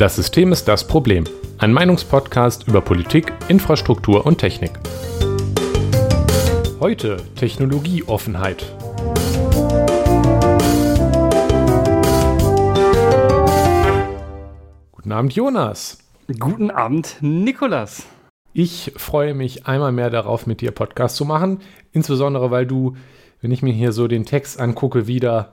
[0.00, 1.24] Das System ist das Problem.
[1.58, 4.70] Ein Meinungspodcast über Politik, Infrastruktur und Technik.
[6.80, 8.64] Heute Technologieoffenheit.
[14.92, 15.98] Guten Abend, Jonas.
[16.38, 18.06] Guten Abend, Nikolas.
[18.54, 21.60] Ich freue mich einmal mehr darauf, mit dir Podcast zu machen.
[21.92, 22.96] Insbesondere, weil du,
[23.42, 25.52] wenn ich mir hier so den Text angucke, wieder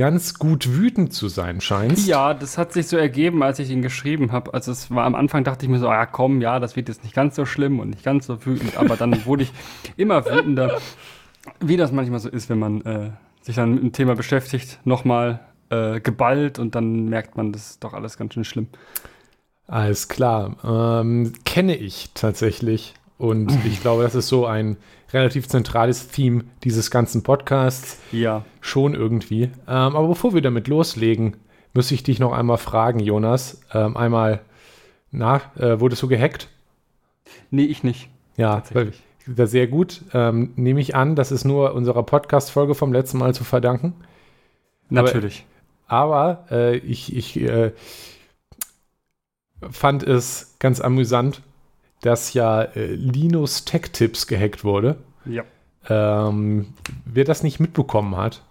[0.00, 2.08] ganz gut wütend zu sein scheinst.
[2.08, 4.54] Ja, das hat sich so ergeben, als ich ihn geschrieben habe.
[4.54, 7.04] Also es war am Anfang dachte ich mir so, ja komm, ja, das wird jetzt
[7.04, 9.52] nicht ganz so schlimm und nicht ganz so wütend, aber dann wurde ich
[9.98, 10.78] immer wütender,
[11.60, 13.10] wie das manchmal so ist, wenn man äh,
[13.42, 17.84] sich dann mit dem Thema beschäftigt, nochmal äh, geballt und dann merkt man, das ist
[17.84, 18.68] doch alles ganz schön schlimm.
[19.66, 20.56] Alles klar.
[20.64, 22.94] Ähm, kenne ich tatsächlich.
[23.20, 24.78] Und ich glaube, das ist so ein
[25.12, 28.00] relativ zentrales Theme dieses ganzen Podcasts.
[28.12, 28.44] Ja.
[28.62, 29.44] Schon irgendwie.
[29.44, 31.36] Ähm, aber bevor wir damit loslegen,
[31.74, 33.60] muss ich dich noch einmal fragen, Jonas.
[33.74, 34.40] Ähm, einmal,
[35.10, 36.48] na, äh, wurdest du gehackt?
[37.50, 38.08] Nee, ich nicht.
[38.38, 38.92] Ja, weil,
[39.26, 40.00] das sehr gut.
[40.14, 43.92] Ähm, nehme ich an, das ist nur unserer Podcast-Folge vom letzten Mal zu verdanken.
[44.88, 45.44] Natürlich.
[45.86, 47.72] Aber, aber äh, ich, ich äh,
[49.70, 51.42] fand es ganz amüsant,
[52.02, 54.96] dass ja äh, Linus Tech Tips gehackt wurde.
[55.26, 55.42] Ja.
[55.88, 58.42] Ähm, wer das nicht mitbekommen hat,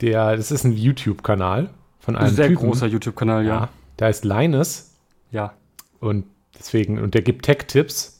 [0.00, 1.70] der, das ist ein YouTube-Kanal
[2.00, 2.66] von einem Ein sehr Typen.
[2.66, 3.54] großer YouTube-Kanal, ja.
[3.54, 4.92] Ja, da ist Linus
[5.30, 5.54] Ja.
[6.00, 6.24] und
[6.58, 8.12] deswegen, und der gibt Tech-Tipps.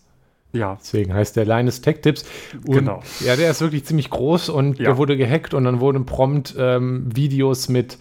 [0.53, 0.79] Ja.
[0.81, 2.25] Deswegen heißt der Linus Tech Tips.
[2.67, 3.03] Und Genau.
[3.21, 4.87] Ja, der ist wirklich ziemlich groß und Ja.
[4.87, 7.99] der wurde gehackt und dann wurden prompt ähm, Videos mit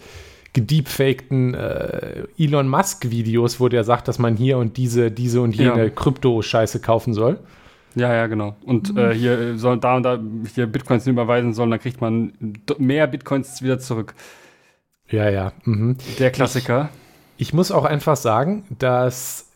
[0.56, 5.54] gedeepfakten äh, Elon Musk Videos, wo der sagt, dass man hier und diese, diese und
[5.54, 5.90] jene Ja.
[5.90, 7.38] Krypto-Scheiße kaufen soll.
[7.94, 8.56] Ja, ja, genau.
[8.64, 10.18] Und äh, hier äh, soll da und da
[10.54, 12.32] hier Bitcoins überweisen sollen, dann kriegt man
[12.78, 14.14] mehr Bitcoins wieder zurück.
[15.08, 15.52] Ja, ja.
[15.64, 15.96] Mhm.
[16.18, 16.88] Der Klassiker.
[17.36, 19.50] Ich muss auch einfach sagen, dass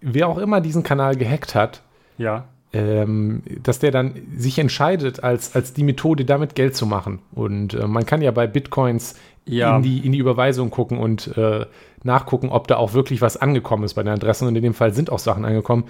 [0.00, 1.82] wer auch immer diesen Kanal gehackt hat,
[2.18, 2.44] ja.
[2.72, 7.20] ähm, dass der dann sich entscheidet, als, als die Methode damit Geld zu machen.
[7.32, 9.14] Und äh, man kann ja bei Bitcoins
[9.56, 9.76] Ja.
[9.76, 11.66] in, die, in die Überweisung gucken und äh,
[12.02, 14.46] nachgucken, ob da auch wirklich was angekommen ist bei den Adressen.
[14.48, 15.84] Und in dem Fall sind auch Sachen angekommen.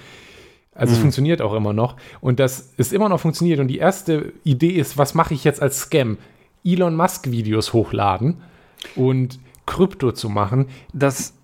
[0.75, 1.03] Also es Mhm.
[1.03, 1.97] funktioniert auch immer noch.
[2.21, 3.61] Und das ist immer noch funktioniert.
[3.61, 6.19] Und die erste Idee ist, was mache ich jetzt als Scam?
[6.65, 8.39] Elon Musk-Videos hochladen
[8.97, 10.67] und Krypto zu machen.
[10.93, 11.35] Das,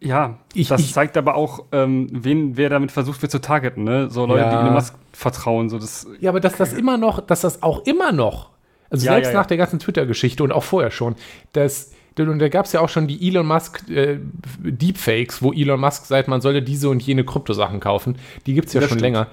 [0.00, 3.84] ja, Ich- das ich- zeigt aber auch, ähm, wen, wer damit versucht wird zu targeten,
[3.84, 4.10] ne?
[4.10, 4.50] So Leute, Ja.
[4.50, 6.06] die Elon Musk vertrauen, so das.
[6.20, 8.50] Ja, aber dass das immer noch, dass das auch immer noch,
[8.90, 9.38] also Ja, selbst ja, ja.
[9.40, 11.14] nach der ganzen Twitter-Geschichte und auch vorher schon,
[11.52, 14.18] dass, und da gab es ja auch schon die Elon Musk äh,
[14.60, 18.16] Deepfakes, wo Elon Musk sagt, man solle diese und jene Kryptosachen kaufen.
[18.46, 19.14] Die gibt es ja Das schon stimmt.
[19.14, 19.26] länger.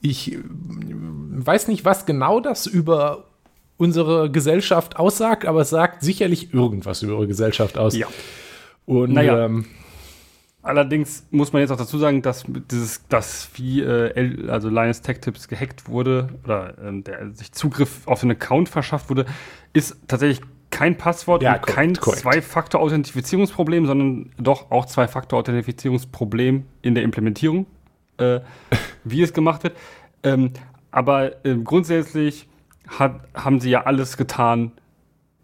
[0.00, 3.24] Ich äh, weiß nicht, was genau das über
[3.78, 7.94] unsere Gesellschaft aussagt, aber es sagt sicherlich irgendwas über unsere Gesellschaft aus.
[7.96, 8.06] Ja.
[8.86, 9.44] Und Naja.
[9.44, 9.66] ähm,
[10.66, 15.20] Allerdings muss man jetzt auch dazu sagen, dass dieses, dass wie äh, also Linus Tech
[15.20, 19.26] Tips gehackt wurde oder ähm, der sich Zugriff auf den Account verschafft wurde,
[19.72, 21.94] ist tatsächlich kein Passwort Ja, und korrekt, kein.
[21.94, 27.66] Zwei-Faktor-Authentifizierungsproblem, sondern doch auch Zwei-Faktor-Authentifizierungsproblem in der Implementierung,
[28.18, 28.40] äh,
[29.04, 29.76] wie es gemacht wird.
[30.24, 30.50] Ähm,
[30.90, 32.48] aber ähm, grundsätzlich
[32.88, 34.72] hat, haben sie ja alles getan,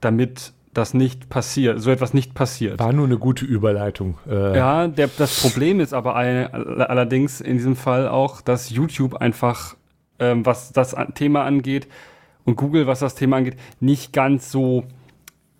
[0.00, 2.78] damit das nicht passiert, so etwas nicht passiert.
[2.78, 4.18] war nur eine gute Überleitung.
[4.28, 6.46] Äh, Ja, der, das Problem ist aber all,
[6.88, 9.76] allerdings in diesem Fall auch, dass YouTube einfach,
[10.18, 11.88] ähm, was das Thema angeht,
[12.44, 14.84] und Google, was das Thema angeht, nicht ganz so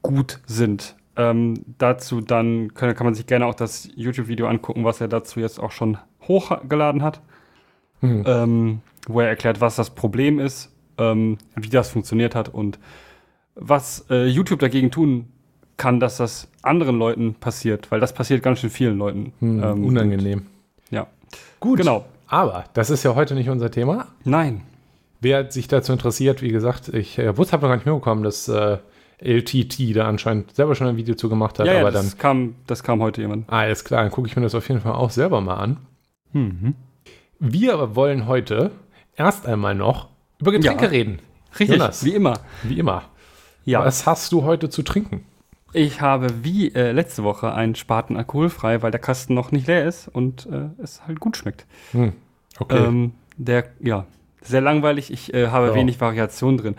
[0.03, 0.97] gut sind.
[1.15, 5.39] Ähm, dazu dann kann, kann man sich gerne auch das YouTube-Video angucken, was er dazu
[5.41, 7.21] jetzt auch schon hochgeladen hat,
[8.01, 8.25] Hm.
[8.27, 12.79] ähm, wo er erklärt, was das Problem ist, ähm, wie das funktioniert hat und
[13.55, 15.27] was äh, YouTube dagegen tun
[15.77, 19.33] kann, dass das anderen Leuten passiert, weil das passiert ganz schön vielen Leuten.
[19.41, 20.47] hm, Ähm, unangenehm.
[20.91, 21.07] Ja.
[21.61, 21.79] Gut.
[21.79, 22.05] Genau.
[22.29, 24.07] Aber das ist ja heute nicht unser Thema.
[24.25, 24.63] Nein.
[25.21, 28.49] Wer sich dazu interessiert, wie gesagt, ich äh, wusste, habe noch gar nicht mitbekommen, dass
[28.49, 28.79] äh,
[29.19, 32.19] LTT da anscheinend selber schon ein Video zu gemacht hat, Ja, ja, aber das, dann,
[32.19, 33.49] kam, das kam heute jemand.
[33.53, 35.77] alles klar, dann gucke ich mir das auf jeden Fall auch selber mal an.
[36.33, 36.75] Mhm.
[37.39, 38.71] Wir wollen heute
[39.17, 40.09] erst einmal noch
[40.41, 40.91] über Getränke Ja.
[40.91, 41.19] reden.
[41.59, 42.05] Richtig, Jonas.
[42.05, 42.35] wie immer.
[42.63, 43.03] Wie immer.
[43.65, 43.85] Ja.
[43.85, 45.25] Was hast du heute zu trinken?
[45.73, 49.87] Ich habe wie äh, letzte Woche einen Spaten alkoholfrei, weil der Kasten noch nicht leer
[49.87, 51.67] ist und äh, es halt gut schmeckt.
[51.93, 52.13] Hm,
[52.59, 52.85] okay.
[52.85, 54.05] Ähm, der, ja,
[54.43, 55.11] sehr langweilig.
[55.11, 55.75] Ich äh, habe Ja.
[55.75, 56.75] wenig Variation drin.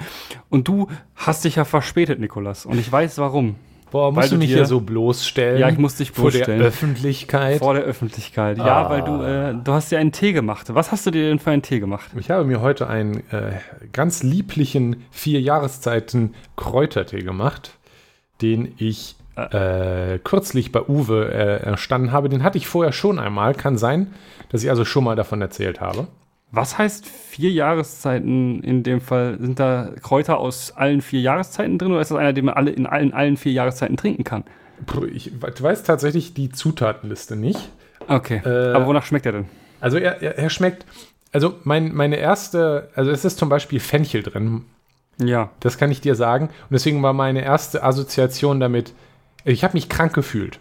[0.49, 2.65] Und du hast dich ja verspätet, Nikolas.
[2.65, 3.55] Und ich weiß warum.
[3.93, 5.59] Boah, musst du mich hier so bloßstellen?
[5.59, 6.61] Ja, ich muss dich vor der bloßstellen.
[6.63, 7.59] Öffentlichkeit.
[7.59, 8.57] Vor der Öffentlichkeit.
[8.57, 8.89] Ja, Ah.
[8.89, 10.73] weil du, äh, du hast ja einen Tee gemacht.
[10.73, 12.09] Was hast du dir denn für einen Tee gemacht?
[12.19, 13.53] Ich habe mir heute einen äh,
[13.93, 17.77] ganz lieblichen vier Jahreszeiten Kräutertee gemacht,
[18.41, 23.53] den ich äh, kürzlich bei Uwe äh, erstanden habe, den hatte ich vorher schon einmal.
[23.53, 24.13] Kann sein,
[24.49, 26.07] dass ich also schon mal davon erzählt habe.
[26.55, 29.39] Was heißt vier Jahreszeiten in dem Fall?
[29.39, 32.69] Sind da Kräuter aus allen vier Jahreszeiten drin oder ist das einer, den man alle
[32.69, 34.43] in allen, allen vier Jahreszeiten trinken kann?
[35.11, 37.71] Ich weiß tatsächlich die Zutatenliste nicht.
[38.07, 38.43] Okay.
[38.45, 39.45] Äh, Aber wonach schmeckt er denn?
[39.81, 40.85] Also er, er, er schmeckt,
[41.31, 44.65] also mein, meine erste, also es ist zum Beispiel Fenchel drin.
[45.17, 45.49] Ja.
[45.59, 46.49] Das kann ich dir sagen.
[46.49, 48.93] Und deswegen war meine erste Assoziation damit,
[49.43, 50.59] ich habe mich krank gefühlt.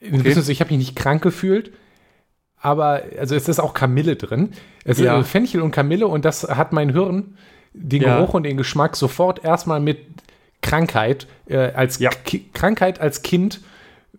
[0.00, 0.34] Okay.
[0.48, 1.72] Ich habe mich nicht krank gefühlt,
[2.60, 4.50] aber also es ist auch Kamille drin.
[4.84, 5.18] Es ja.
[5.18, 7.36] ist Fenchel und Kamille und das hat mein Hirn
[7.72, 8.16] den ja.
[8.16, 9.98] Geruch und den Geschmack sofort erstmal mit
[10.62, 12.10] Krankheit äh, als ja.
[12.52, 13.60] Krankheit als Kind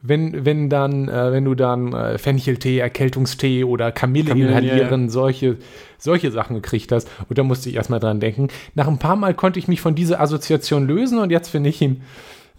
[0.02, 5.58] wenn, wenn dann, äh, wenn du dann äh, Fencheltee, Erkältungstee oder Kamille, Kamille inhalieren, solche,
[5.98, 7.10] solche Sachen gekriegt hast.
[7.30, 8.48] Und da musste ich erstmal dran denken.
[8.74, 11.82] Nach ein paar Mal konnte ich mich von dieser Assoziation lösen und jetzt finde ich
[11.82, 12.02] ihn.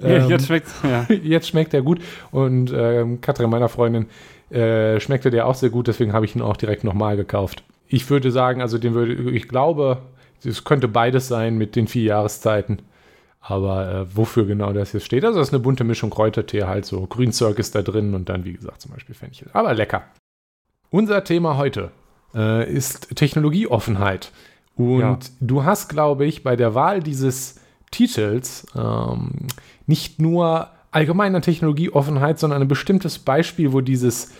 [0.00, 1.06] Ähm, jetzt, schmeckt, ja.
[1.22, 2.00] jetzt schmeckt er gut.
[2.30, 4.06] Und ähm, Katrin, meiner Freundin,
[4.52, 7.64] äh, schmeckte der auch sehr gut, deswegen habe ich ihn auch direkt nochmal gekauft.
[7.88, 10.02] Ich würde sagen, also den würde, ich glaube,
[10.44, 12.82] es könnte beides sein mit den vier Jahreszeiten.
[13.40, 16.84] Aber äh, wofür genau das jetzt steht, also das ist eine bunte Mischung Kräutertee, halt
[16.84, 19.50] so Grünzeug ist da drin und dann, wie gesagt, zum Beispiel Fenchel.
[19.52, 20.04] Aber lecker.
[20.90, 21.90] Unser Thema heute
[22.34, 24.30] äh, ist Technologieoffenheit.
[24.76, 25.18] Und ja.
[25.40, 27.60] du hast, glaube ich, bei der Wahl dieses
[27.90, 29.48] Titels ähm,
[29.86, 34.32] nicht nur allgemeine Technologieoffenheit, sondern ein bestimmtes Beispiel, wo dieses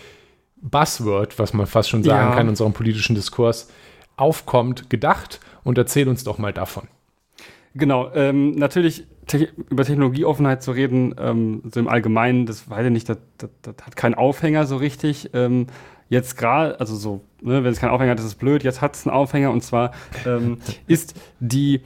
[0.57, 2.35] Buzzword, was man fast schon sagen ja.
[2.35, 3.69] kann in unserem politischen Diskurs,
[4.17, 5.41] aufkommt, gedacht.
[5.65, 6.89] Und erzähl uns doch mal davon.
[7.75, 12.93] Genau, ähm, natürlich te über Technologieoffenheit zu reden, ähm, so im Allgemeinen, das weiß ich
[12.93, 15.31] nicht, das, das, das hat keinen Aufhänger so richtig.
[15.33, 15.69] Ähm,
[16.09, 18.97] jetzt gerade, also so, ne, wenn es keinen Aufhänger hat, das ist blöd, jetzt hat
[18.97, 19.93] es einen Aufhänger und zwar
[20.27, 21.81] ähm, ist die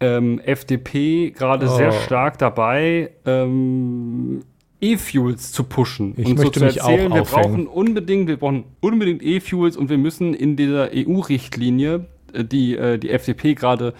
[0.00, 1.76] ähm, FDP gerade oh.
[1.76, 4.42] sehr stark dabei, ähm,
[4.80, 9.76] E-Fuels zu pushen ich und so zu erzählen, wir brauchen unbedingt, wir brauchen unbedingt E-Fuels
[9.76, 13.94] und wir müssen in dieser EU-Richtlinie, äh, die äh, die FDP gerade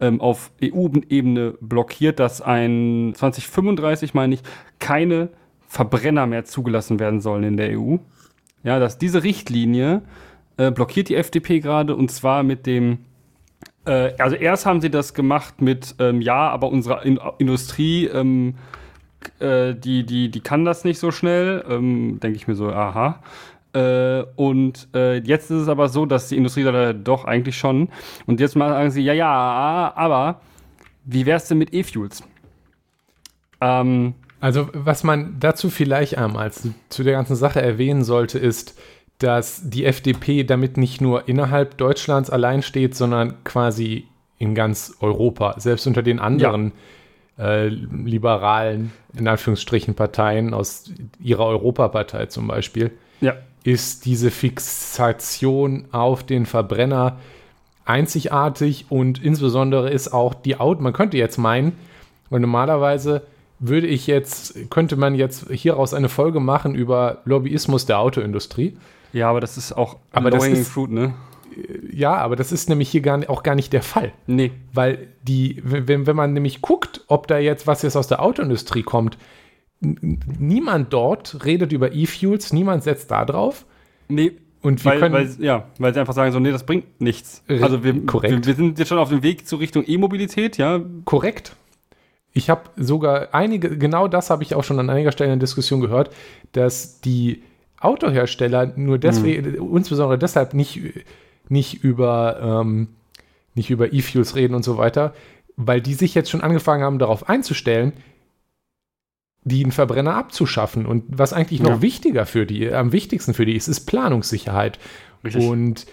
[0.00, 4.40] ähm, auf EU-Ebene blockiert, dass ein 2035, meine ich,
[4.78, 5.28] keine
[5.68, 7.96] Verbrenner mehr zugelassen werden sollen in der EU.
[8.62, 10.02] Ja, dass diese Richtlinie
[10.56, 12.98] äh, blockiert die FDP gerade und zwar mit dem
[13.86, 18.54] äh, also erst haben sie das gemacht mit ähm, ja, aber unsere in Industrie ähm,
[19.38, 21.64] äh, die, die, die kann das nicht so schnell.
[21.68, 23.22] Ähm, Denke ich mir so, aha.
[23.72, 27.88] Äh, und äh, jetzt ist es aber so, dass die Industrie da doch eigentlich schon.
[28.26, 30.40] Und jetzt sagen sie, ja, ja, aber
[31.04, 32.22] wie wär's denn mit E-Fuels?
[33.60, 38.78] Ähm, also, was man dazu vielleicht einmal zu der ganzen Sache erwähnen sollte, ist,
[39.20, 44.06] dass die FDP damit nicht nur innerhalb Deutschlands allein steht, sondern quasi
[44.38, 46.72] in ganz Europa, selbst unter den anderen
[47.38, 47.44] ja.
[47.44, 52.90] äh, liberalen, in Anführungsstrichen, Parteien aus ihrer Europapartei zum Beispiel.
[53.20, 57.18] Ja ist diese Fixation auf den Verbrenner
[57.84, 61.76] einzigartig und insbesondere ist auch die Auto, man könnte jetzt meinen,
[62.30, 63.22] weil normalerweise
[63.58, 68.76] würde ich jetzt, könnte man jetzt hieraus eine Folge machen über Lobbyismus der Autoindustrie.
[69.12, 71.14] Ja, aber das ist auch aber das ist, fruit, ne?
[71.92, 74.12] Ja, aber das ist nämlich hier gar, auch gar nicht der Fall.
[74.26, 74.52] Nee.
[74.72, 78.82] Weil die, wenn, wenn man nämlich guckt, ob da jetzt was jetzt aus der Autoindustrie
[78.82, 79.18] kommt,
[79.80, 83.66] niemand dort redet über E-Fuels, niemand setzt da drauf.
[84.08, 84.32] Nee.
[84.62, 85.14] Und wir weil, können.
[85.14, 87.42] Weil, ja, weil sie einfach sagen, so, nee, das bringt nichts.
[87.48, 88.34] Also wir, korrekt.
[88.34, 90.80] Wir, wir sind jetzt schon auf dem Weg zur Richtung E-Mobilität, ja.
[91.04, 91.56] Korrekt.
[92.32, 95.46] Ich habe sogar einige, genau das habe ich auch schon an einiger Stelle in der
[95.46, 96.14] Diskussion gehört,
[96.52, 97.42] dass die
[97.80, 99.76] Autohersteller nur deswegen, mhm.
[99.76, 100.80] insbesondere deshalb nicht,
[101.48, 102.88] nicht über ähm,
[103.54, 105.14] nicht über E-Fuels reden und so weiter,
[105.56, 107.92] weil die sich jetzt schon angefangen haben, darauf einzustellen,
[109.42, 110.86] den Verbrenner abzuschaffen.
[110.86, 111.82] Und was eigentlich noch ja.
[111.82, 114.78] wichtiger für die, am wichtigsten für die ist, ist Planungssicherheit.
[115.24, 115.46] Richtig.
[115.46, 115.86] Und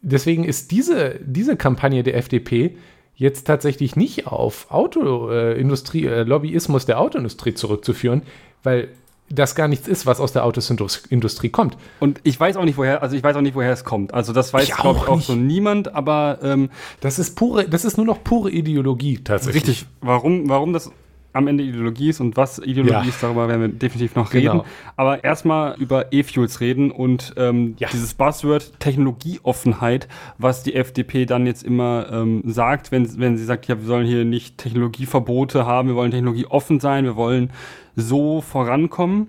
[0.00, 2.76] deswegen ist diese, diese Kampagne der FDP
[3.14, 8.22] jetzt tatsächlich nicht auf Autoindustrie, äh, Lobbyismus der Autoindustrie zurückzuführen,
[8.62, 8.88] weil
[9.30, 11.76] das gar nichts ist, was aus der Autosindustrie kommt.
[12.00, 14.14] Und ich weiß auch nicht, woher, also ich weiß auch nicht, woher es kommt.
[14.14, 16.70] Also das weiß, glaube ich, auch so niemand, aber ähm,
[17.00, 19.68] das ist pure, das ist nur noch pure Ideologie tatsächlich.
[19.68, 19.86] Richtig.
[20.00, 20.90] Warum, warum das
[21.32, 23.02] am Ende Ideologie ist und was Ideologie ja.
[23.02, 24.52] ist, darüber werden wir definitiv noch reden.
[24.52, 24.64] Genau.
[24.96, 27.88] Aber erstmal über E-Fuels reden und ähm, ja.
[27.92, 30.08] dieses Buzzword Technologieoffenheit,
[30.38, 34.06] was die FDP dann jetzt immer ähm, sagt, wenn, wenn sie sagt, ja, wir sollen
[34.06, 37.50] hier nicht Technologieverbote haben, wir wollen technologieoffen sein, wir wollen
[37.94, 39.28] so vorankommen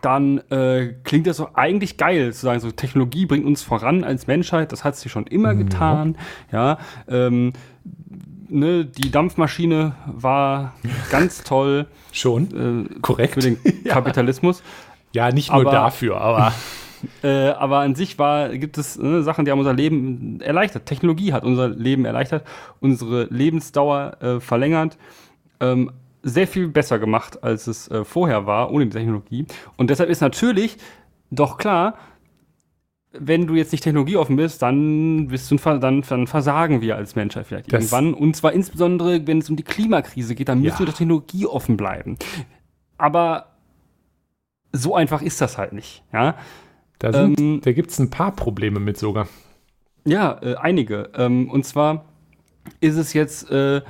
[0.00, 4.26] dann äh, klingt das so eigentlich geil zu sagen, so Technologie bringt uns voran als
[4.26, 5.58] Menschheit, das hat sie schon immer mhm.
[5.58, 6.16] getan,
[6.52, 6.78] ja,
[7.08, 7.52] ähm,
[8.52, 10.74] ne, die Dampfmaschine war
[11.10, 11.86] ganz toll.
[12.12, 12.86] Schon.
[12.90, 13.34] Äh, Korrekt.
[13.34, 14.62] Für den Kapitalismus.
[15.12, 16.52] Ja, nicht nur aber, dafür, aber.
[17.22, 20.86] Äh, aber an sich war, gibt es ne, Sachen, die haben unser Leben erleichtert.
[20.86, 22.44] Technologie hat unser Leben erleichtert,
[22.80, 24.98] unsere Lebensdauer äh, verlängert.
[25.60, 25.92] Ähm,
[26.22, 29.46] sehr viel besser gemacht, als es äh, vorher war, ohne die Technologie.
[29.76, 30.76] Und deshalb ist natürlich
[31.30, 31.94] doch klar,
[33.12, 37.46] wenn du jetzt nicht technologieoffen bist, dann bist du dann, dann versagen wir als Menschheit
[37.46, 38.14] vielleicht das irgendwann.
[38.14, 40.86] Und zwar insbesondere, wenn es um die Klimakrise geht, dann müssen ja.
[40.88, 42.16] wir technologieoffen bleiben.
[42.96, 43.48] Aber
[44.72, 46.02] so einfach ist das halt nicht.
[46.12, 46.36] Ja?
[46.98, 49.28] Da, ähm, da gibt es ein paar Probleme mit sogar.
[50.04, 51.10] Ja, äh, einige.
[51.14, 52.06] Ähm, und zwar
[52.80, 53.82] ist es jetzt äh,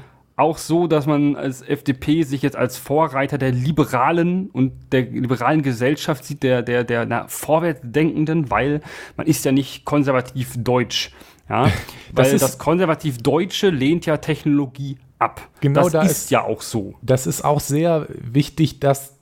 [0.42, 5.62] auch so, dass man als FDP sich jetzt als Vorreiter der liberalen und der liberalen
[5.62, 8.82] Gesellschaft sieht, der, der, der na, vorwärtsdenkenden, weil
[9.16, 11.12] man ist ja nicht konservativ deutsch.
[11.48, 11.70] Ja?
[12.12, 15.48] weil das, das konservativ Deutsche lehnt ja Technologie ab.
[15.60, 16.94] Genau das da ist, ist ja auch so.
[17.02, 19.16] Das ist auch sehr wichtig, dass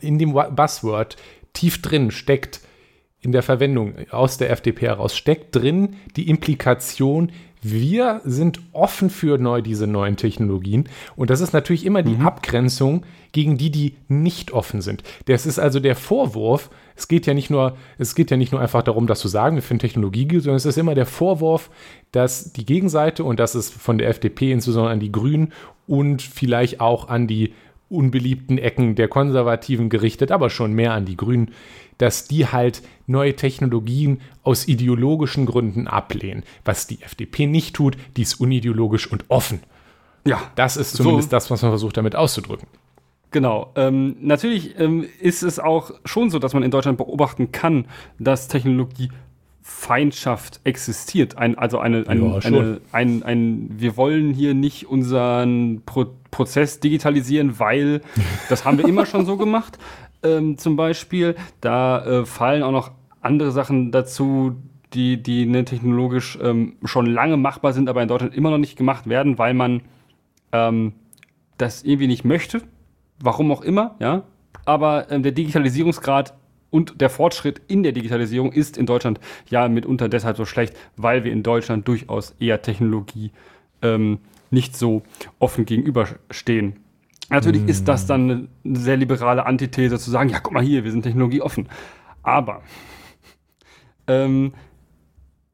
[0.00, 1.16] in dem Buzzword
[1.52, 2.60] tief drin steckt,
[3.20, 9.38] in der Verwendung aus der FDP heraus, steckt drin die Implikation, wir sind offen für
[9.38, 10.88] neu, diese neuen Technologien.
[11.16, 12.26] Und das ist natürlich immer die mhm.
[12.26, 15.02] Abgrenzung gegen die, die nicht offen sind.
[15.26, 16.70] Das ist also der Vorwurf.
[16.96, 19.56] Es geht ja nicht nur, es geht ja nicht nur einfach darum, dass zu sagen,
[19.56, 21.70] wir finden Technologie gut, sondern es ist immer der Vorwurf,
[22.12, 25.52] dass die Gegenseite, und das ist von der FDP insbesondere an die Grünen
[25.86, 27.54] und vielleicht auch an die
[27.88, 31.52] unbeliebten Ecken der Konservativen gerichtet, aber schon mehr an die Grünen,
[31.96, 36.44] dass die halt neue Technologien aus ideologischen Gründen ablehnen.
[36.64, 39.60] Was die FDP nicht tut, die ist unideologisch und offen.
[40.24, 40.40] Ja.
[40.54, 41.36] Das ist zumindest so.
[41.36, 42.68] das, was man versucht damit auszudrücken.
[43.30, 43.72] Genau.
[43.76, 47.86] Ähm, natürlich ähm, ist es auch schon so, dass man in Deutschland beobachten kann,
[48.18, 49.10] dass Technologie
[49.60, 51.36] Feindschaft existiert.
[51.36, 56.80] Ein, also eine, ein, ja, eine, ein, ein, wir wollen hier nicht unseren Pro Prozess
[56.80, 58.00] digitalisieren, weil
[58.48, 59.78] das haben wir immer schon so gemacht
[60.22, 61.34] ähm, zum Beispiel.
[61.60, 64.56] Da äh, fallen auch noch andere Sachen dazu,
[64.94, 68.76] die, die ne, technologisch ähm, schon lange machbar sind, aber in Deutschland immer noch nicht
[68.76, 69.82] gemacht werden, weil man
[70.52, 70.94] ähm,
[71.58, 72.62] das irgendwie nicht möchte.
[73.20, 74.22] Warum auch immer, ja.
[74.64, 76.34] Aber ähm, der Digitalisierungsgrad
[76.70, 81.24] und der Fortschritt in der Digitalisierung ist in Deutschland ja mitunter deshalb so schlecht, weil
[81.24, 83.32] wir in Deutschland durchaus eher Technologie
[83.82, 84.18] ähm,
[84.50, 85.02] nicht so
[85.38, 86.80] offen gegenüberstehen.
[87.30, 87.68] Natürlich mm.
[87.68, 91.02] ist das dann eine sehr liberale Antithese zu sagen, ja, guck mal hier, wir sind
[91.02, 91.68] technologieoffen.
[92.22, 92.62] Aber
[94.06, 94.54] ähm,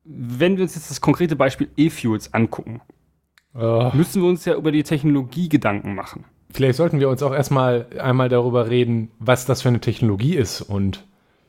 [0.04, 2.80] wenn wir uns jetzt das konkrete Beispiel E-Fuels angucken,
[3.54, 3.90] oh.
[3.94, 6.24] müssen wir uns ja über die Technologie Gedanken machen.
[6.50, 10.60] Vielleicht sollten wir uns auch erstmal einmal darüber reden, was das für eine Technologie ist
[10.60, 11.04] und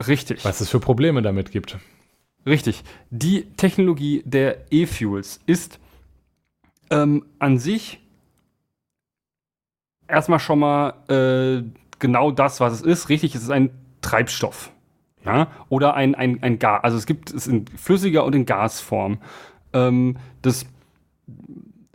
[0.08, 0.44] Richtig.
[0.44, 1.78] was es für Probleme damit gibt.
[2.46, 2.84] Richtig.
[3.12, 5.80] Die Technologie der E-Fuels ist
[6.90, 8.02] ähm, an sich
[10.08, 11.64] erstmal schon mal äh,
[12.00, 13.10] genau das, was es ist.
[13.10, 14.72] Richtig, es ist ein Treibstoff.
[15.26, 15.48] Ja?
[15.70, 16.84] Oder ein, ein, ein Gas.
[16.84, 19.20] Also es gibt es in flüssiger und in Gasform.
[19.74, 20.66] Ähm, das,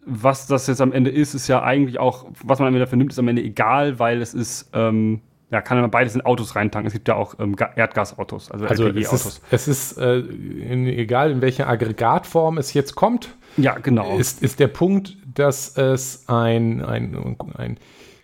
[0.05, 2.99] was das jetzt am Ende ist, ist ja eigentlich auch, was man am Ende dafür
[2.99, 5.21] nimmt, ist am Ende egal, weil es ist, ähm,
[5.51, 6.87] ja, kann man beides in Autos reintanken.
[6.87, 9.43] Es gibt ja auch ähm, Erdgasautos, also, also LPG-Autos.
[9.51, 13.35] Es ist, es ist äh, in, egal in welcher Aggregatform es jetzt kommt.
[13.57, 14.17] Ja, genau.
[14.17, 17.79] Ist, ist der Punkt, dass es ein, ein, ein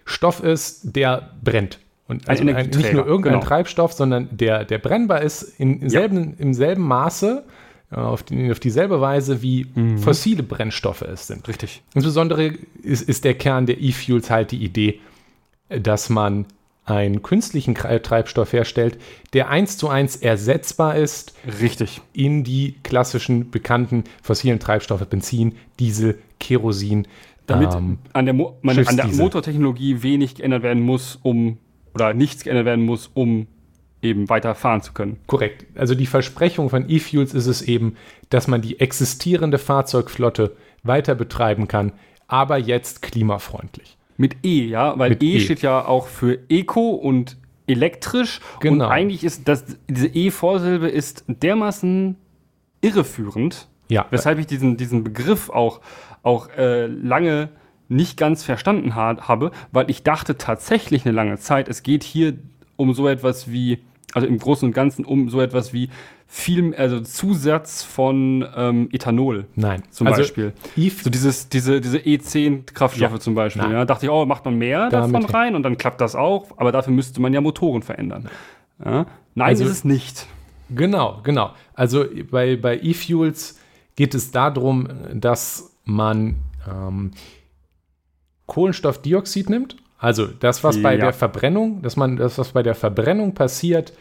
[0.05, 1.81] Stoff ist, der brennt.
[2.07, 3.45] Und also ein, nicht nur irgendein genau.
[3.45, 6.35] Treibstoff, sondern der, der brennbar ist in selben, ja.
[6.39, 7.45] im selben Maße,
[7.91, 9.99] äh, auf, die, auf dieselbe Weise wie mhm.
[9.99, 11.49] fossile Brennstoffe es sind.
[11.49, 11.83] Richtig.
[11.95, 12.53] Insbesondere
[12.83, 15.01] ist, ist der Kern der E-Fuels halt die Idee,
[15.69, 16.47] dass man
[16.87, 18.99] einen künstlichen Treibstoff herstellt,
[19.33, 21.35] der eins zu eins ersetzbar ist.
[21.61, 22.01] Richtig.
[22.13, 27.09] In die klassischen bekannten fossilen Treibstoffe, Benzin, Diesel, Kerosin,
[27.47, 31.59] damit ähm, an, der man, an der Motortechnologie wenig geändert werden muss, um
[31.95, 33.49] oder nichts geändert werden muss, um
[34.03, 35.19] eben weiter fahren zu können.
[35.27, 35.67] Korrekt.
[35.77, 37.97] Also die Versprechung von E-Fuels ist es eben,
[38.31, 41.93] dass man die existierende Fahrzeugflotte weiter betreiben kann,
[42.29, 43.96] aber jetzt klimafreundlich.
[44.17, 48.41] Mit E, ja, weil e, e, steht ja auch für Eco und elektrisch.
[48.61, 48.85] Genau.
[48.87, 52.17] Und eigentlich ist das, diese E-Vorsilbe ist dermaßen
[52.81, 54.07] irreführend, ja.
[54.11, 55.81] weshalb ich diesen, diesen Begriff auch
[56.27, 57.51] auch äh, lange
[57.89, 62.35] nicht ganz verstanden ha habe, weil ich dachte tatsächlich eine lange Zeit, es geht hier
[62.75, 63.79] um so etwas wie,
[64.13, 65.89] also im Großen und Ganzen um so etwas wie
[66.27, 69.47] viel, also Zusatz von ähm, Ethanol.
[69.55, 69.83] Nein.
[69.91, 70.53] Zum also Beispiel.
[70.77, 73.21] So dieses, diese, diese E10-Kraftstoffe ja.
[73.21, 73.71] zum Beispiel.
[73.71, 73.85] Ja.
[73.85, 76.73] Dachte ich, oh, macht man mehr Damit davon rein und dann klappt das auch, aber
[76.73, 78.29] dafür müsste man ja Motoren verändern.
[78.85, 79.07] Ja?
[79.35, 80.27] Nein, also, ist es nicht.
[80.69, 81.53] Genau, genau.
[81.75, 83.59] Also bei, bei E-Fuels
[83.95, 86.37] geht es darum, dass man
[86.69, 87.13] ähm,
[88.47, 93.35] Kohlenstoffdioxid nimmt, also das, was bei der Verbrennung, dass man das, was bei der Verbrennung
[93.35, 93.93] passiert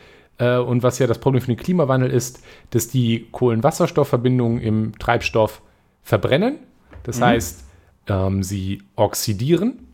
[0.44, 5.62] und was ja das Problem für den Klimawandel ist, dass die Kohlenwasserstoffverbindungen im Treibstoff
[6.04, 6.60] verbrennen.
[7.04, 7.64] Das heißt,
[8.08, 9.88] ähm, sie oxidieren.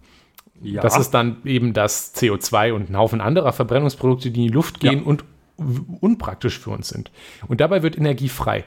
[0.61, 0.81] Ja.
[0.81, 4.83] Das ist dann eben das CO2 und ein Haufen anderer Verbrennungsprodukte, die in die Luft
[4.83, 4.91] Ja.
[4.91, 5.23] gehen und
[5.57, 7.11] w- unpraktisch für uns sind.
[7.47, 8.63] Und dabei wird Energie frei.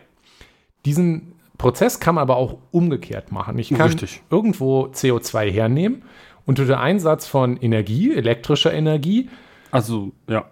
[0.85, 3.59] Diesen Prozess kann man aber auch umgekehrt machen.
[3.59, 4.23] Ich kann Richtig.
[4.31, 6.03] irgendwo CO2 hernehmen
[6.47, 9.31] und unter Einsatz von Energie, elektrischer Energie,
[9.71, 10.45] also, ja.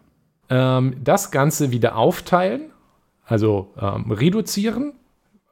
[0.52, 2.70] Ähm, das Ganze wieder aufteilen,
[3.24, 4.92] also ähm, reduzieren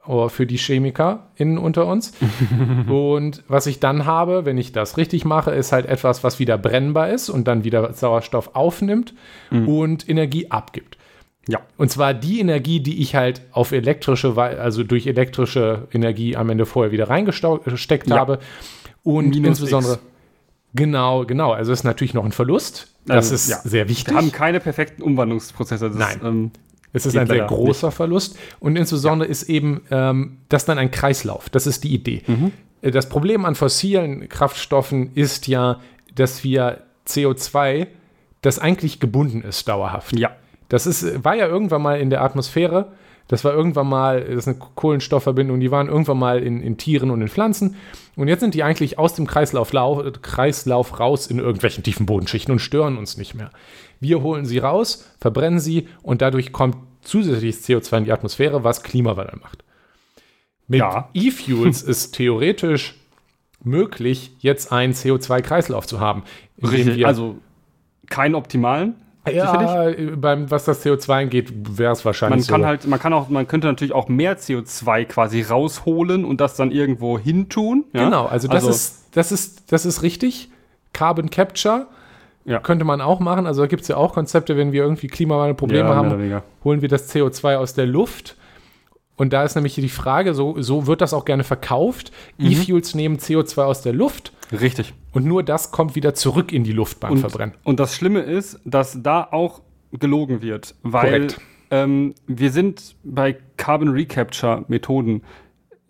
[0.05, 2.13] oh, für die ChemikerInnen unter uns.
[2.87, 6.57] und was ich dann habe, wenn ich das richtig mache, ist halt etwas, was wieder
[6.57, 9.15] brennbar ist und dann wieder Sauerstoff aufnimmt
[9.49, 10.97] und Energie abgibt.
[11.47, 11.59] Ja.
[11.77, 16.65] Und zwar die Energie, die ich halt auf elektrische, also durch elektrische Energie am Ende
[16.65, 18.17] vorher wieder reingesteckt Ja.
[18.17, 18.39] habe.
[19.03, 20.01] Und Minus insbesondere, X.
[20.73, 22.87] genau, genau, also ist natürlich noch ein Verlust.
[23.05, 23.57] Das Also, ist ja.
[23.63, 24.13] sehr wichtig.
[24.13, 25.89] Wir haben keine perfekten Umwandlungsprozesse.
[25.89, 26.17] Das Nein.
[26.17, 26.51] Ist, ähm,
[26.93, 31.49] Es ist ein sehr großer Verlust und insbesondere ist eben ähm, das dann ein Kreislauf.
[31.49, 32.21] Das ist die Idee.
[32.27, 32.51] Mhm.
[32.81, 35.79] Äh, Das Problem an fossilen Kraftstoffen ist ja,
[36.15, 37.87] dass wir CO2,
[38.41, 40.17] das eigentlich gebunden ist dauerhaft.
[40.17, 40.31] ja.
[40.69, 42.93] Das ist, war ja irgendwann mal in der Atmosphäre.
[43.31, 47.11] Das war irgendwann mal, das ist eine Kohlenstoffverbindung, die waren irgendwann mal in, in Tieren
[47.11, 47.77] und in Pflanzen.
[48.17, 52.51] Und jetzt sind die eigentlich aus dem Kreislauf, lau, Kreislauf raus in irgendwelchen tiefen Bodenschichten
[52.51, 53.49] und stören uns nicht mehr.
[54.01, 58.83] Wir holen sie raus, verbrennen sie und dadurch kommt zusätzliches CO2 in die Atmosphäre, was
[58.83, 59.63] Klimawandel macht.
[60.67, 61.09] Mit Ja.
[61.13, 62.95] E-Fuels ist theoretisch
[63.63, 66.23] möglich, jetzt einen CO2-Kreislauf zu haben.
[66.61, 67.05] Richtig.
[67.05, 67.37] Also,
[68.09, 68.95] keinen optimalen.
[69.25, 69.69] Sicherlich.
[69.69, 72.67] ja, äh, beim, was das CO2 angeht, wäre es Man wahrscheinlich kann so.
[72.67, 76.71] halt, man kann auch, man könnte natürlich auch mehr CO2 quasi rausholen und das dann
[76.71, 77.85] irgendwo hintun.
[77.93, 78.05] Ja?
[78.05, 80.49] Genau, also das, ist, das, ist, das ist richtig.
[80.93, 81.87] Carbon Capture
[82.45, 82.59] Ja.
[82.59, 83.45] könnte man auch machen.
[83.47, 86.89] Also da gibt es ja auch Konzepte, wenn wir irgendwie Klimawandelprobleme Ja, haben, holen wir
[86.89, 88.37] das CO2 aus der Luft.
[89.17, 92.11] Und da ist nämlich die Frage, so, so wird das auch gerne verkauft.
[92.37, 92.47] Mhm.
[92.51, 94.93] E-Fuels nehmen CO2 aus der Luft Richtig.
[95.13, 97.55] Und nur das kommt wieder zurück in die Luft beim Und, Verbrennen.
[97.63, 101.27] und das Schlimme ist, dass da auch gelogen wird, weil
[101.69, 105.23] ähm, wir sind bei Carbon Recapture Methoden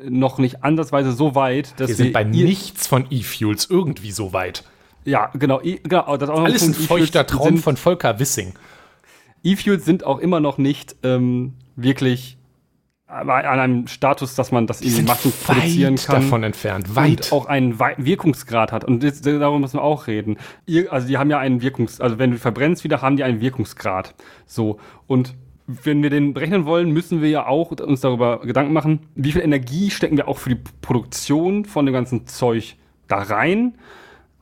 [0.04, 4.34] noch nicht ansatzweise so weit, dass Wir sind bei ihr- nichts von E-Fuels irgendwie so
[4.34, 4.64] weit.
[5.06, 8.54] Ja, genau, i- genau das ist auch Alles ein feuchter E-Fuels Traum von Volker Wissing.
[9.44, 12.38] E-Fuels sind auch immer noch nicht ähm, wirklich
[13.12, 16.21] an einem Status, dass man das Die irgendwie sind Massen produzieren weit kann.
[16.21, 16.95] davon entfernt.
[16.95, 17.32] Weit.
[17.32, 18.86] und auch einen Wei- Wirkungsgrad hat.
[18.86, 20.38] Und das, darüber müssen wir auch reden.
[20.65, 23.41] Ihr, also die haben ja einen Wirkungs, also wenn du verbrennst wieder, haben die einen
[23.41, 24.15] Wirkungsgrad.
[24.45, 24.80] So.
[25.08, 25.36] Und
[25.67, 29.41] wenn wir den berechnen wollen, müssen wir ja auch uns darüber Gedanken machen, wie viel
[29.41, 32.76] Energie stecken wir auch für die Produktion von dem ganzen Zeug
[33.08, 33.76] da rein.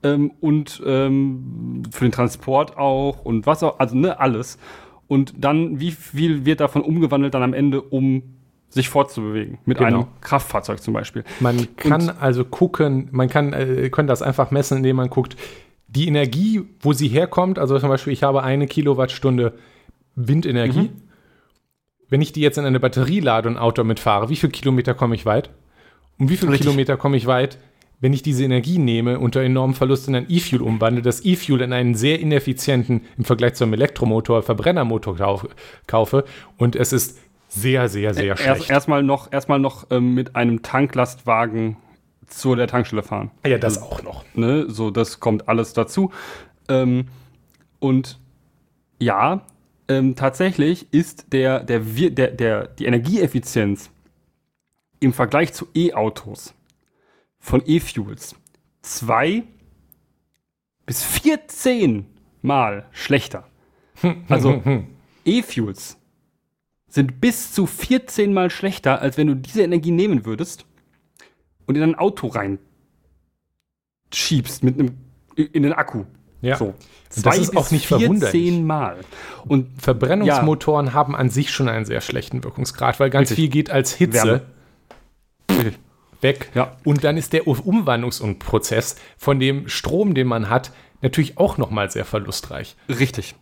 [0.02, 4.58] Ähm, und ähm, für den Transport auch und was auch, also ne, alles.
[5.08, 8.24] Und dann, wie viel wird davon umgewandelt dann am Ende, um
[8.70, 9.58] sich fortzubewegen?
[9.66, 9.88] Mit Genau.
[9.88, 11.24] einem Kraftfahrzeug zum Beispiel.
[11.40, 15.36] Man kann also gucken, man kann, äh, kann das einfach messen, indem man guckt,
[15.88, 19.54] die Energie, wo sie herkommt, also zum Beispiel, ich habe eine Kilowattstunde
[20.16, 20.90] Windenergie.
[20.90, 21.02] Mhm.
[22.10, 25.16] Wenn ich die jetzt in eine Batterie lade und Auto mitfahre, wie viele Kilometer komme
[25.16, 25.50] ich weit?
[26.18, 26.68] Um wie viele Richtig.
[26.68, 27.58] Kilometer komme ich weit,
[28.02, 31.74] wenn ich diese Energie nehme, unter enormem Verlust in ein E-Fuel umwandle, das E-Fuel in
[31.74, 35.48] einen sehr ineffizienten, im Vergleich zu einem Elektromotor, Verbrennermotor kauf,
[35.86, 36.24] kaufe
[36.58, 38.70] und es ist sehr, sehr, sehr Erst, schlecht.
[38.70, 41.76] erstmal noch, erstmal noch ähm, mit einem Tanklastwagen
[42.28, 43.32] zu der Tankstelle fahren.
[43.46, 44.24] ja, das auch noch.
[44.36, 44.66] Ne?
[44.70, 46.12] So, das kommt alles dazu.
[46.68, 47.08] Ähm,
[47.80, 48.20] und
[49.02, 49.42] ja,
[49.88, 53.90] ähm, tatsächlich ist der, der, Wir- der, der, die Energieeffizienz
[55.00, 56.54] im Vergleich zu E-Autos
[57.40, 58.36] von E-Fuels
[58.84, 59.44] zwei
[60.86, 62.06] bis 14
[62.42, 63.46] Mal schlechter.
[64.30, 64.62] Also
[65.26, 65.98] E-Fuels
[66.90, 70.66] sind bis zu 14 Mal schlechter, als wenn du diese Energie nehmen würdest
[71.66, 72.60] und in ein Auto rein
[74.14, 74.98] schiebst mit einem
[75.36, 76.06] in den Akku.
[76.42, 76.58] Ja.
[76.58, 76.74] So.
[77.24, 78.44] Das ist auch nicht verwunderlich.
[78.44, 78.98] 14 Mal.
[79.46, 83.36] Und Verbrennungsmotoren haben an sich schon einen sehr schlechten Wirkungsgrad, weil ganz Richtig.
[83.44, 84.44] viel geht als Hitze
[85.48, 85.74] Wärme.
[86.22, 86.52] weg.
[86.54, 86.78] Ja.
[86.84, 90.72] Und dann ist der Umwandlungsprozess von dem Strom, den man hat,
[91.02, 92.76] natürlich auch nochmal sehr verlustreich.
[92.88, 93.36] Richtig.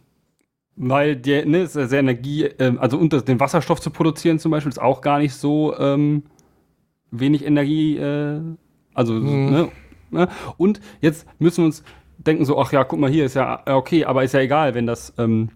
[0.79, 4.51] Weil der, ne, ist ja sehr Energie, ähm, also unter den Wasserstoff zu produzieren zum
[4.51, 6.23] Beispiel, ist auch gar nicht so ähm,
[7.11, 8.39] wenig Energie, äh,
[8.93, 9.49] also, Mhm.
[9.49, 9.71] ne,
[10.11, 10.27] ne?
[10.57, 11.83] Und jetzt müssen wir uns
[12.17, 14.73] denken so, ach ja, guck mal, hier ist ja, ja, okay, aber ist ja egal,
[14.75, 15.49] wenn das ähm,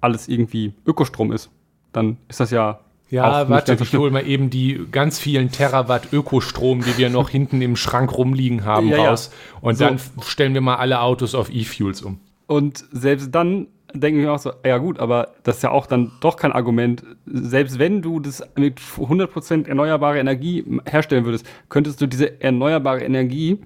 [0.00, 1.50] alles irgendwie Ökostrom ist.
[1.92, 6.82] Dann ist das ja Ja, warte, ich hole mal eben die ganz vielen Terawatt Ökostrom,
[6.82, 9.30] die wir noch hinten im Schrank rumliegen haben, ja, raus.
[9.32, 9.58] Ja.
[9.68, 9.84] Und so.
[9.84, 12.20] dann stellen wir mal alle Autos auf E-Fuels um.
[12.46, 15.86] Und selbst dann denke ich mir auch so, ja gut, aber das ist ja auch
[15.86, 17.04] dann doch kein Argument.
[17.26, 23.60] Selbst wenn du das mit 100% erneuerbare Energie herstellen würdest, könntest du diese erneuerbare Energie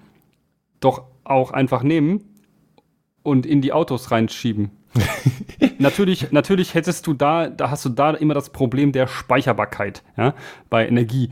[0.80, 2.24] doch auch einfach nehmen
[3.22, 4.70] und in die Autos reinschieben.
[5.78, 10.34] natürlich, natürlich hättest du da, da hast du da immer das Problem der Speicherbarkeit, ja,
[10.70, 11.30] bei Energie,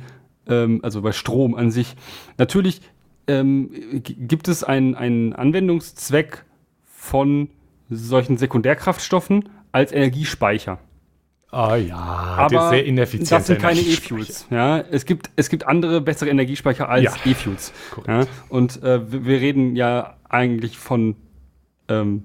[0.49, 1.97] ähm, also bei Strom an sich.
[2.39, 2.81] Natürlich
[3.27, 3.71] ähm,
[4.03, 6.45] gibt es einen Anwendungszweck
[6.85, 7.49] von
[7.89, 10.79] solchen Sekundärkraftstoffen als Energiespeicher.
[11.53, 13.31] Oh ja, aber sehr ineffizient.
[13.31, 14.47] Das sind keine E-Fuels.
[14.51, 17.73] Ja, es gibt es gibt andere bessere Energiespeicher als ja, E-Fuels.
[18.07, 21.17] Ja, und äh, wir reden ja eigentlich von
[21.89, 22.25] ähm,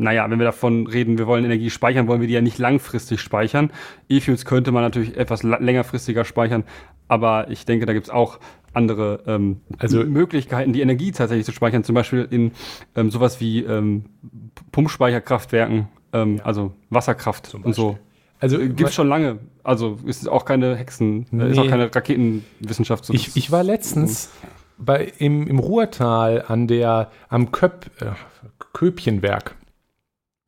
[0.00, 3.20] naja, wenn wir davon reden, wir wollen Energie speichern, wollen wir die ja nicht langfristig
[3.20, 3.70] speichern.
[4.08, 6.64] E-Fuels könnte man natürlich etwas längerfristiger speichern,
[7.10, 8.38] aber ich denke, da gibt es auch
[8.72, 12.52] andere ähm, also, Möglichkeiten, die Energie tatsächlich zu speichern, zum Beispiel in
[12.94, 14.04] ähm, sowas wie ähm,
[14.70, 16.44] Pumpspeicherkraftwerken, ähm, ja.
[16.44, 17.98] also Wasserkraft und so.
[18.38, 19.40] Also äh, gibt es schon lange.
[19.64, 21.44] Also ist auch keine Hexen, nee.
[21.44, 23.04] Äh, ist auch keine Raketenwissenschaft.
[23.04, 24.30] So ich, ich war letztens
[24.78, 28.12] bei, im, im Ruhrtal an der, am Köp, äh,
[28.72, 29.56] Köpchenwerk.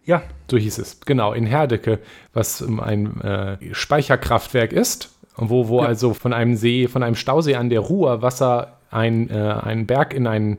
[0.05, 0.23] Ja.
[0.49, 1.99] So hieß es, genau, in Herdecke,
[2.33, 5.89] was ein äh, Speicherkraftwerk ist wo, wo ja.
[5.89, 10.15] also von einem See, von einem Stausee an der Ruhr Wasser ein, äh, ein Berg
[10.15, 10.59] in ein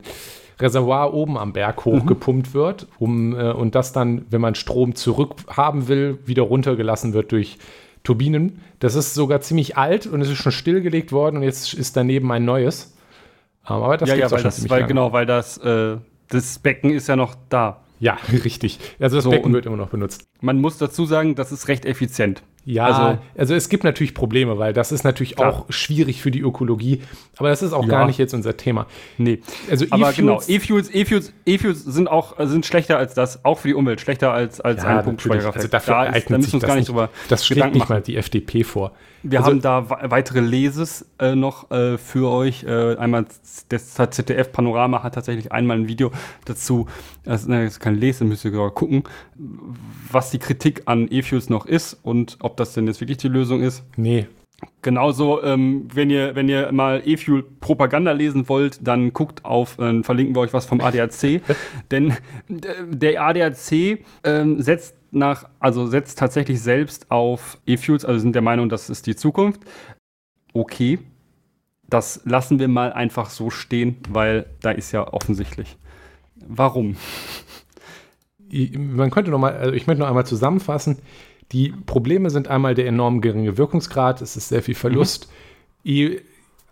[0.60, 2.54] Reservoir oben am Berg hochgepumpt mhm.
[2.54, 7.58] wird, um, äh, und das dann, wenn man Strom zurückhaben will, wieder runtergelassen wird durch
[8.04, 8.60] Turbinen.
[8.78, 12.30] Das ist sogar ziemlich alt und es ist schon stillgelegt worden und jetzt ist daneben
[12.30, 12.94] ein neues.
[13.68, 15.96] Ähm, aber das ja, ja, weil das, weil, genau, weil das, äh,
[16.28, 17.80] das Becken ist ja noch da.
[17.98, 18.78] Ja, richtig.
[19.00, 20.26] Also das so, Becken wird immer noch benutzt.
[20.40, 22.42] Man muss dazu sagen, das ist recht effizient.
[22.66, 25.50] Ja, also, also, es gibt natürlich Probleme, weil das ist natürlich klar.
[25.50, 27.02] auch schwierig für die Ökologie,
[27.36, 27.90] aber das ist auch ja.
[27.90, 28.86] gar nicht jetzt unser Thema.
[29.18, 29.40] Nee.
[29.70, 33.68] Also aber e genau, E-Fuels, E-Fuels, E-Fuels sind auch sind schlechter als das, auch für
[33.68, 35.56] die Umwelt, schlechter als, als ja, ein Pumpspeicherkraftwerk.
[35.56, 38.00] Also dafür da, ist, da müssen wir uns gar nicht drüber Das schlägt nicht mal
[38.00, 38.92] die FDP vor.
[39.26, 42.64] Wir also, haben da weitere Leses äh, noch äh, für euch.
[42.64, 43.24] Äh, einmal
[43.70, 46.12] das ZDF Panorama hat tatsächlich einmal ein Video
[46.44, 46.86] dazu.
[47.24, 49.04] Das ist kein Lese, müsst ihr gucken,
[50.12, 53.62] was die Kritik an E-Fuels noch ist und ob das denn jetzt wirklich die Lösung
[53.62, 53.84] ist.
[53.96, 54.26] Nee.
[54.82, 60.02] Genauso, ähm, wenn ihr wenn ihr mal E-Fuel Propaganda lesen wollt, dann guckt auf, äh,
[60.02, 61.42] verlinken wir euch was vom ADAC,
[61.90, 62.14] denn äh,
[62.88, 68.68] der ADAC ähm, setzt nach, also setzt tatsächlich selbst auf E-Fuels, also sind der Meinung,
[68.68, 69.60] das ist die Zukunft.
[70.52, 70.98] Okay,
[71.88, 75.76] das lassen wir mal einfach so stehen, weil da ist ja offensichtlich.
[76.36, 76.96] Warum?
[78.50, 80.98] Man könnte noch mal, also ich möchte noch einmal zusammenfassen.
[81.52, 85.28] Die Probleme sind einmal der enorm geringe Wirkungsgrad, es ist sehr viel Verlust.
[85.84, 86.20] Mhm.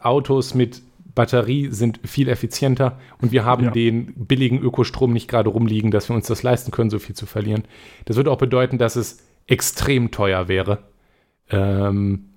[0.00, 0.82] E-Autos mit
[1.14, 3.70] Batterie sind viel effizienter und wir haben ja.
[3.70, 7.26] den billigen Ökostrom nicht gerade rumliegen, dass wir uns das leisten können, so viel zu
[7.26, 7.64] verlieren.
[8.06, 10.85] Das würde auch bedeuten, dass es extrem teuer wäre,
[11.50, 12.30] ähm,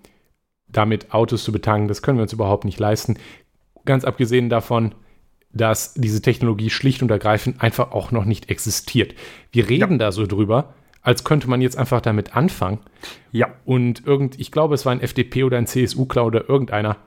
[0.67, 1.88] damit Autos zu betanken.
[1.88, 3.17] Das können wir uns überhaupt nicht leisten.
[3.86, 4.93] Ganz abgesehen davon,
[5.54, 9.15] dass diese Technologie schlicht und ergreifend einfach auch noch nicht existiert.
[9.52, 9.98] Wir reden ja.
[9.98, 10.74] da so drüber,
[11.06, 12.80] als könnte man jetzt einfach damit anfangen.
[13.32, 13.54] Ja.
[13.63, 16.98] Und irgend, ich glaube, es war ein FDP oder ein CSU-Klau oder irgendeiner,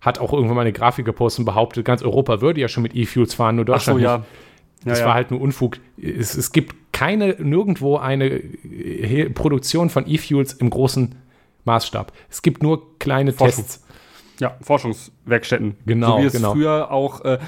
[0.00, 2.96] hat auch irgendwann mal eine Grafik gepostet und behauptet, ganz Europa würde ja schon mit
[2.96, 4.24] E-Fuels fahren, nur Deutschland so, ja.
[4.84, 5.78] Das ja, war halt nur Unfug.
[5.96, 8.40] Es, es, gibt keine, nirgendwo eine
[9.32, 11.14] Produktion von E-Fuels im großen
[11.64, 12.12] Maßstab.
[12.28, 13.64] Es gibt nur kleine Forschung.
[13.64, 13.86] Tests.
[14.40, 15.76] Ja, Forschungswerkstätten.
[15.86, 16.54] Genau, so wie es genau.
[16.54, 17.38] früher auch äh,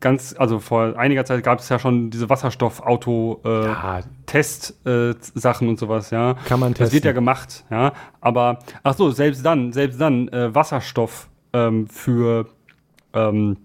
[0.00, 5.60] ganz, also vor einiger Zeit gab es ja schon diese Wasserstoffauto-Test-Sachen äh, ja.
[5.60, 6.34] äh, und sowas, ja.
[6.46, 6.86] Kann man testen.
[6.86, 7.92] Das wird ja gemacht, ja.
[8.20, 12.46] Aber, ach so, selbst dann, selbst dann, äh, Wasserstoff ähm, für
[13.12, 13.58] ähm,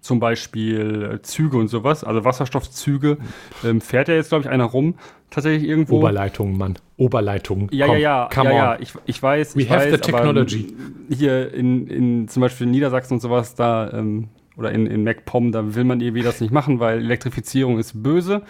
[0.00, 3.18] zum Beispiel Züge und sowas, also Wasserstoffzüge,
[3.64, 4.96] ähm, fährt ja jetzt, glaube ich, einer rum,
[5.30, 5.98] tatsächlich irgendwo.
[5.98, 6.74] Oberleitungen, Mann.
[6.96, 7.68] Oberleitungen.
[7.72, 9.56] Ja, Komm, ja, ja, ja, ja, ich, ich weiß.
[9.56, 10.74] We ich have weiß, the technology.
[11.08, 15.52] hier in, in zum Beispiel in Niedersachsen und sowas, da, ähm, oder in, in MacPom,
[15.52, 18.42] da will man irgendwie das nicht machen, weil Elektrifizierung ist böse.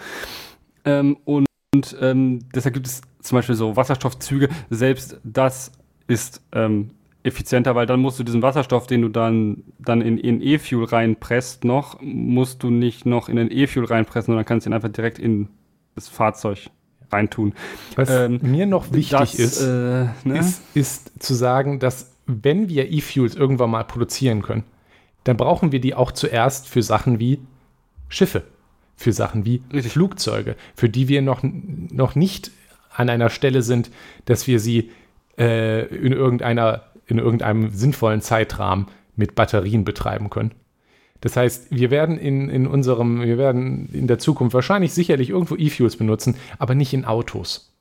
[0.85, 1.47] Ähm, und
[2.01, 4.49] ähm, deshalb gibt es zum Beispiel so Wasserstoffzüge.
[4.69, 5.71] Selbst das
[6.07, 6.91] ist ähm,
[7.23, 11.63] effizienter, weil dann musst du diesen Wasserstoff, den du dann, dann in, in E-Fuel reinpresst
[11.63, 15.47] noch, musst du nicht noch in den E-Fuel reinpressen, sondern kannst ihn einfach direkt in
[15.95, 16.69] das Fahrzeug
[17.11, 17.53] reintun.
[17.95, 20.39] Was ähm, mir noch wichtig das, ist, äh, ne?
[20.39, 24.63] ist, ist zu sagen, dass wenn wir E-Fuels irgendwann mal produzieren können,
[25.23, 27.39] dann brauchen wir die auch zuerst für Sachen wie
[28.09, 28.43] Schiffe,
[28.95, 29.93] für Sachen wie Richtig.
[29.93, 32.51] Flugzeuge, für die wir noch, noch nicht
[32.95, 33.89] an einer Stelle sind,
[34.25, 34.91] dass wir sie
[35.37, 40.51] äh, in irgendeiner in irgendeinem sinnvollen Zeitrahmen mit Batterien betreiben können.
[41.21, 45.55] Das heißt, wir werden in, in unserem, wir werden in der Zukunft wahrscheinlich sicherlich irgendwo
[45.55, 47.73] E-Fuels benutzen, aber nicht in Autos.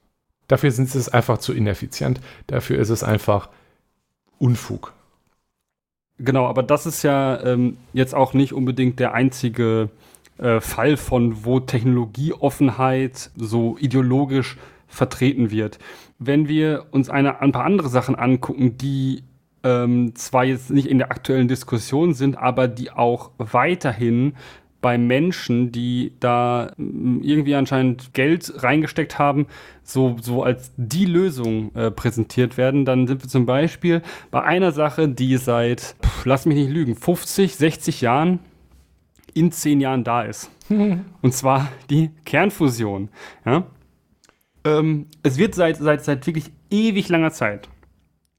[0.49, 2.21] Dafür sind es einfach zu ineffizient.
[2.47, 3.49] Dafür ist es einfach
[4.39, 4.93] Unfug.
[6.25, 9.89] Genau, aber das ist ja ähm, jetzt auch nicht unbedingt der einzige
[10.39, 14.57] äh, Fall von, wo Technologieoffenheit so ideologisch
[14.87, 15.81] vertreten wird.
[16.21, 19.25] Wenn wir uns eine, ein paar andere Sachen angucken, die
[19.65, 24.35] ähm, zwar jetzt nicht in der aktuellen Diskussion sind, aber die auch weiterhin
[24.83, 29.47] bei Menschen, die da mm, irgendwie anscheinend Geld reingesteckt haben,
[29.83, 34.73] so, so als die Lösung äh, präsentiert werden, dann sind wir zum Beispiel bei einer
[34.73, 38.41] Sache, die seit, pff, lass mich nicht lügen, 50, 60 Jahren
[39.33, 40.51] in 10 Jahren da ist.
[40.69, 43.09] Und zwar die Kernfusion.
[43.47, 43.65] Ja?
[44.65, 47.69] Ähm, es wird seit, seit, seit wirklich ewig langer Zeit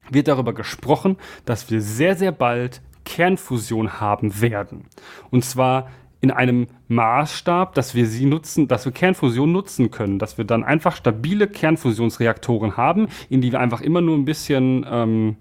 [0.09, 4.85] wird darüber gesprochen, dass wir sehr, sehr bald Kernfusion haben werden.
[5.29, 5.89] Und zwar
[6.23, 10.63] in einem Maßstab, dass wir sie nutzen, dass wir Kernfusion nutzen können, dass wir dann
[10.63, 15.35] einfach stabile Kernfusionsreaktoren haben, in die wir einfach immer nur ein bisschen ähm,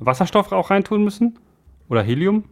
[0.00, 1.38] Wasserstoff auch reintun müssen
[1.88, 2.42] oder Helium.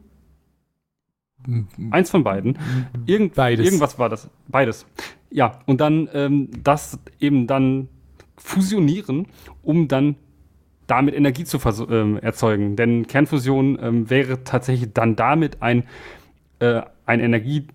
[1.91, 2.57] Eins von beiden.
[3.05, 3.67] Irgend, Beides.
[3.67, 4.31] Irgendwas war das.
[4.47, 4.87] Beides.
[5.31, 7.89] Ja, und dann ähm, das eben dann
[8.37, 9.27] fusionieren,
[9.65, 10.15] um dann
[10.87, 11.59] damit Energie zu
[11.91, 12.77] ähm, erzeugen.
[12.77, 15.83] Denn Kernfusion ähm, wäre tatsächlich dann damit ein,
[16.61, 17.69] äh, ein Energie,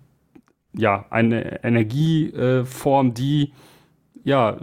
[0.74, 3.52] ja, eine Energieform, äh, die
[4.24, 4.56] ja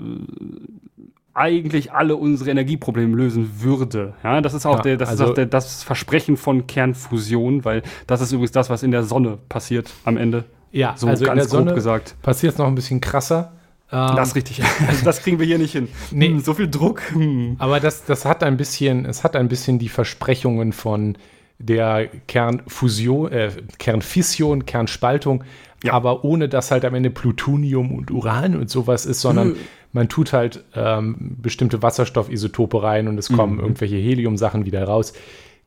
[1.33, 4.13] eigentlich alle unsere Energieprobleme lösen würde.
[4.23, 7.63] Ja, das ist auch, ja, der, das, also ist auch der, das Versprechen von Kernfusion,
[7.63, 10.45] weil das ist übrigens das, was in der Sonne passiert am Ende.
[10.71, 12.15] Ja, so also ganz in der Sonne gesagt.
[12.21, 13.53] Passiert es noch ein bisschen krasser.
[13.91, 14.61] Ähm, das ist richtig.
[14.87, 15.87] Also das kriegen wir hier nicht hin.
[16.11, 16.27] Nee.
[16.27, 17.01] Hm, so viel Druck.
[17.11, 17.55] Hm.
[17.57, 21.17] Aber das, das hat ein bisschen, es hat ein bisschen die Versprechungen von
[21.59, 25.43] der Kernfusion, äh, Kernfission, Kernspaltung,
[25.83, 25.93] ja.
[25.93, 29.55] aber ohne dass halt am Ende Plutonium und Uran und sowas ist, sondern mhm.
[29.91, 33.59] man tut halt ähm, bestimmte Wasserstoffisotope rein und es kommen mhm.
[33.59, 35.13] irgendwelche Helium-Sachen wieder raus.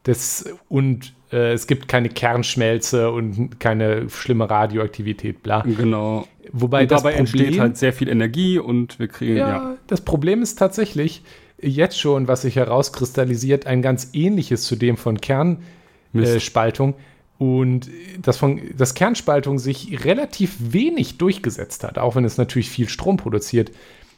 [0.05, 5.61] Das, und äh, es gibt keine Kernschmelze und keine schlimme Radioaktivität, bla.
[5.61, 6.27] Genau.
[6.53, 9.37] Wobei und dabei Problem, entsteht halt sehr viel Energie und wir kriegen.
[9.37, 11.23] Ja, ja, das Problem ist tatsächlich
[11.61, 15.69] jetzt schon, was sich herauskristallisiert, ein ganz ähnliches zu dem von Kernspaltung.
[16.14, 22.70] Äh, und das von, dass Kernspaltung sich relativ wenig durchgesetzt hat, auch wenn es natürlich
[22.70, 23.72] viel Strom produziert,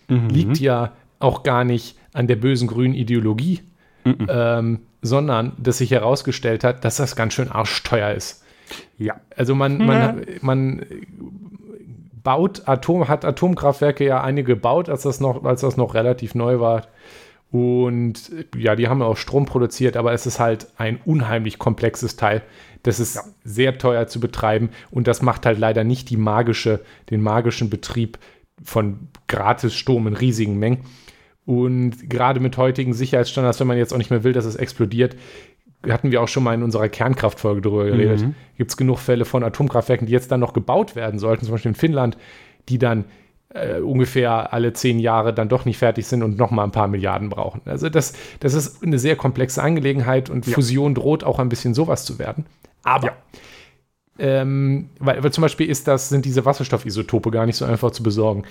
[0.09, 0.29] mhm.
[0.29, 3.61] liegt ja auch gar nicht an der bösen grünen Ideologie,
[4.05, 4.27] mhm.
[4.29, 8.45] ähm, sondern dass sich herausgestellt hat, dass das ganz schön arschteuer ist.
[8.99, 9.21] Ja.
[9.37, 10.25] Also man, man, mhm.
[10.43, 10.87] man
[12.23, 16.59] baut Atom, hat Atomkraftwerke ja einige gebaut, als das noch, als das noch relativ neu
[16.61, 16.89] war.
[17.55, 22.43] Und ja, die haben auch Strom produziert, aber es ist halt ein unheimlich komplexes Teil.
[22.83, 23.23] Das ist ja.
[23.45, 28.19] sehr teuer zu betreiben und das macht halt leider nicht die magische, den magischen Betrieb
[28.65, 30.81] von gratis Strom in riesigen Mengen.
[31.47, 35.15] Und gerade mit heutigen Sicherheitsstandards, wenn man jetzt auch nicht mehr will, dass es explodiert,
[35.87, 38.23] hatten wir auch schon mal in unserer Kernkraftfolge darüber geredet.
[38.23, 38.35] Mhm.
[38.59, 41.71] Gibt es genug Fälle von Atomkraftwerken, die jetzt dann noch gebaut werden sollten, zum Beispiel
[41.71, 42.19] in Finnland,
[42.69, 43.05] die dann
[43.55, 46.89] äh, ungefähr alle zehn Jahre dann doch nicht fertig sind und noch mal ein paar
[46.89, 47.63] Milliarden brauchen.
[47.65, 50.55] Also das, das ist eine sehr komplexe Angelegenheit und ja.
[50.55, 52.47] Fusion droht auch ein bisschen sowas zu werden.
[52.83, 53.13] Aber ja.
[54.19, 58.03] ähm, weil, weil, zum Beispiel ist das, sind diese Wasserstoffisotope gar nicht so einfach zu
[58.03, 58.43] besorgen.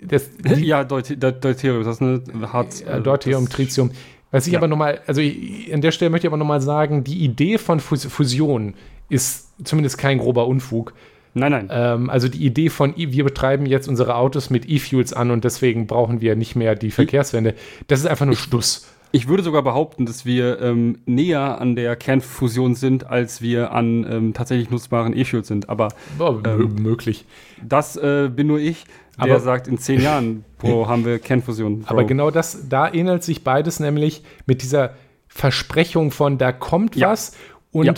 [0.00, 2.80] Das, die, ja, Deuterium, das ist eine Harz.
[2.80, 3.90] Äh, Deuterium, Tritium.
[4.30, 4.60] Was ich ja.
[4.60, 7.80] aber nochmal, also ich, an der Stelle möchte ich aber nochmal sagen, die Idee von
[7.80, 8.74] Fusion
[9.10, 10.94] ist zumindest kein grober Unfug.
[11.34, 11.68] Nein, nein.
[11.70, 15.86] Ähm, also die Idee von, wir betreiben jetzt unsere Autos mit E-Fuels an und deswegen
[15.86, 17.54] brauchen wir nicht mehr die Verkehrswende,
[17.88, 18.86] das ist einfach nur Stuss.
[19.14, 24.06] Ich würde sogar behaupten, dass wir ähm, näher an der Kernfusion sind, als wir an
[24.10, 25.68] ähm, tatsächlich nutzbaren E-Fuels sind.
[25.68, 27.26] Aber ähm, möglich.
[27.62, 28.86] Das äh, bin nur ich
[29.18, 31.80] der aber, sagt, in zehn Jahren, Bro, haben wir Kernfusion.
[31.80, 31.90] Bro.
[31.90, 34.94] Aber genau das, da ähnelt sich beides nämlich mit dieser
[35.28, 37.10] Versprechung von, da kommt ja.
[37.10, 37.36] was
[37.70, 37.94] und ja.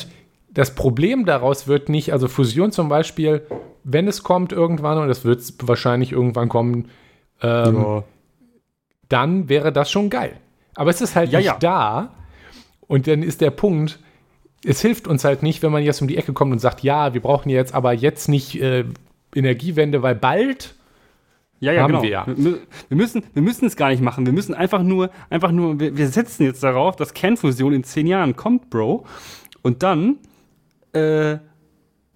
[0.54, 3.42] Das Problem daraus wird nicht, also Fusion zum Beispiel,
[3.82, 6.88] wenn es kommt irgendwann, und es wird wahrscheinlich irgendwann kommen,
[7.42, 8.04] ähm, ja.
[9.08, 10.36] dann wäre das schon geil.
[10.76, 12.14] Aber es ist halt nicht da
[12.86, 13.98] und dann ist der Punkt,
[14.64, 17.12] es hilft uns halt nicht, wenn man jetzt um die Ecke kommt und sagt, ja,
[17.12, 18.84] wir brauchen jetzt aber jetzt nicht äh,
[19.34, 20.74] Energiewende, weil bald
[21.60, 22.02] ja, ja, genau.
[22.02, 22.26] Wir, ja.
[22.26, 24.26] Wir, wir, müssen, wir müssen es gar nicht machen.
[24.26, 28.06] Wir müssen einfach nur, einfach nur, wir, wir setzen jetzt darauf, dass Kernfusion in zehn
[28.06, 29.06] Jahren kommt, Bro.
[29.62, 30.18] Und dann
[30.94, 31.38] äh,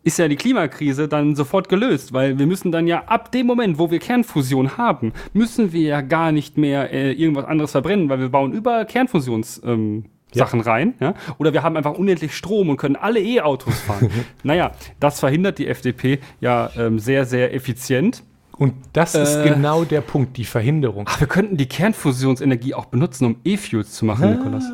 [0.05, 3.79] ist ja die Klimakrise dann sofort gelöst, weil wir müssen dann ja ab dem Moment,
[3.79, 8.21] wo wir Kernfusion haben, müssen wir ja gar nicht mehr äh, irgendwas anderes verbrennen, weil
[8.21, 10.45] wir bauen überall Kernfusionskraftwerke ja.
[10.45, 10.95] Sachen rein.
[11.01, 11.15] Ja?
[11.39, 14.11] Oder wir haben einfach unendlich Strom und können alle E-Autos fahren.
[14.43, 18.23] naja, das verhindert die FDP ja ähm, sehr, sehr effizient.
[18.57, 21.05] Und das äh, ist genau der Punkt, die Verhinderung.
[21.09, 24.65] Ach, wir könnten die Kernfusionsenergie auch benutzen, um E-Fuels zu machen, ah, Nikolas.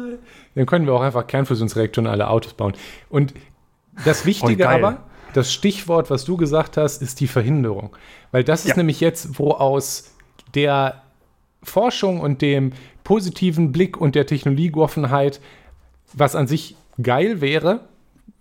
[0.54, 2.72] Dann können wir auch einfach Kernfusionsreaktoren alle Autos bauen.
[3.10, 3.34] Und
[4.04, 7.96] das Wichtige aber, das Stichwort, was du gesagt hast, ist die Verhinderung.
[8.30, 8.76] Weil das ist ja.
[8.76, 10.14] nämlich jetzt, wo aus
[10.54, 11.02] der
[11.62, 15.40] Forschung und dem positiven Blick und der Technologieoffenheit,
[16.12, 17.80] was an sich geil wäre,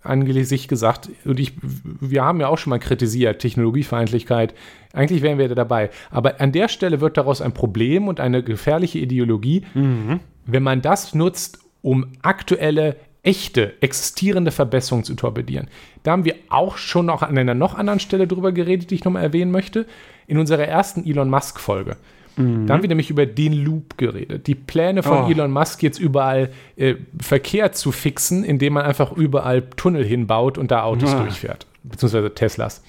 [0.02, 4.54] angesichts gesagt, und ich, wir haben ja auch schon mal kritisiert, Technologiefeindlichkeit,
[4.92, 5.90] eigentlich wären wir da dabei.
[6.10, 10.20] Aber an der Stelle wird daraus ein Problem und eine gefährliche Ideologie, mhm.
[10.46, 15.68] wenn man das nutzt, um aktuelle, echte, existierende Verbesserungen zu torpedieren.
[16.04, 19.04] Da haben wir auch schon noch an einer noch anderen Stelle drüber geredet, die ich
[19.04, 19.86] nochmal erwähnen möchte,
[20.26, 21.96] in unserer ersten Elon Musk-Folge.
[22.36, 22.66] Mhm.
[22.66, 24.46] Da haben wir nämlich über den Loop geredet.
[24.46, 25.30] Die Pläne von oh.
[25.30, 30.70] Elon Musk jetzt überall äh, Verkehr zu fixen, indem man einfach überall Tunnel hinbaut und
[30.70, 31.20] da Autos ja.
[31.20, 31.66] durchfährt.
[31.82, 32.82] Beziehungsweise Teslas.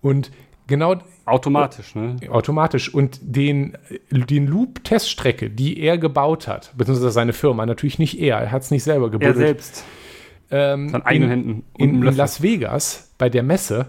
[0.00, 0.30] Und
[0.66, 0.96] genau.
[1.26, 2.16] Automatisch, ne?
[2.28, 2.92] Automatisch.
[2.92, 3.78] Und den,
[4.10, 8.70] den Loop-Teststrecke, die er gebaut hat, beziehungsweise seine Firma, natürlich nicht er, er hat es
[8.70, 9.36] nicht selber gebuddelt.
[9.36, 9.84] Er selbst.
[10.50, 11.64] Ähm, Von eigenen in, Händen.
[11.78, 13.86] In, in Las Vegas bei der Messe.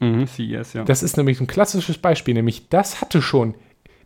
[0.00, 0.84] Mhm, CES, ja.
[0.84, 3.54] Das ist nämlich ein klassisches Beispiel, nämlich das hatte schon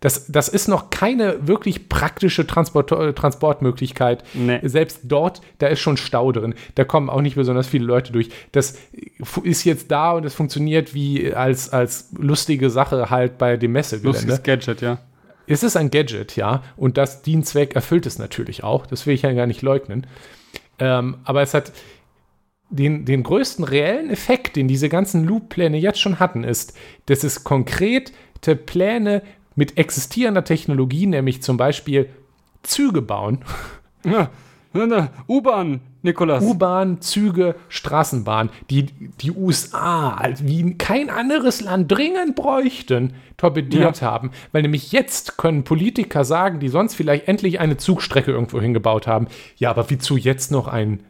[0.00, 4.24] das, das ist noch keine wirklich praktische Transport, Transportmöglichkeit.
[4.34, 4.61] Nee.
[4.62, 6.54] Selbst dort, da ist schon Stau drin.
[6.76, 8.30] Da kommen auch nicht besonders viele Leute durch.
[8.52, 8.78] Das
[9.42, 14.18] ist jetzt da und es funktioniert wie als, als lustige Sache halt bei dem Messegelände.
[14.18, 14.98] Lustiges Gadget, ja.
[15.46, 16.62] Es ist ein Gadget, ja.
[16.76, 18.87] Und das Dienstzweck erfüllt es natürlich auch.
[18.87, 20.06] Das will ich ja gar nicht leugnen.
[20.78, 21.72] Ähm, aber es hat
[22.70, 27.44] den, den größten reellen Effekt, den diese ganzen Loop-Pläne jetzt schon hatten, ist, dass es
[27.44, 28.12] konkrete
[28.66, 29.22] Pläne
[29.59, 32.09] mit existierender Technologie, nämlich zum Beispiel
[32.62, 33.40] Züge bauen.
[34.05, 34.31] Ja,
[35.27, 36.44] U-Bahn, Nikolas.
[36.44, 38.85] U-Bahn, Züge, Straßenbahn, die
[39.21, 44.07] die USA wie kein anderes Land dringend bräuchten, torpediert ja.
[44.07, 44.31] haben.
[44.53, 49.27] Weil nämlich jetzt können Politiker sagen, die sonst vielleicht endlich eine Zugstrecke irgendwo hingebaut haben,
[49.57, 51.01] ja, aber wiezu jetzt noch ein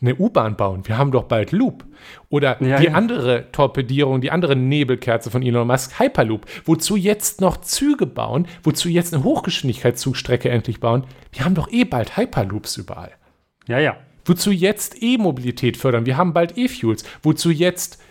[0.00, 0.86] eine U-Bahn bauen.
[0.86, 1.84] Wir haben doch bald Loop.
[2.28, 2.92] Oder ja, die ja.
[2.92, 6.46] andere Torpedierung, die andere Nebelkerze von Elon Musk, Hyperloop.
[6.64, 8.46] Wozu jetzt noch Züge bauen?
[8.62, 11.04] Wozu jetzt eine Hochgeschwindigkeitszugstrecke endlich bauen?
[11.32, 13.12] Wir haben doch eh bald Hyperloops überall.
[13.66, 13.96] Ja, ja.
[14.24, 16.06] Wozu jetzt E-Mobilität fördern?
[16.06, 17.04] Wir haben bald E-Fuels.
[17.22, 18.02] Wozu jetzt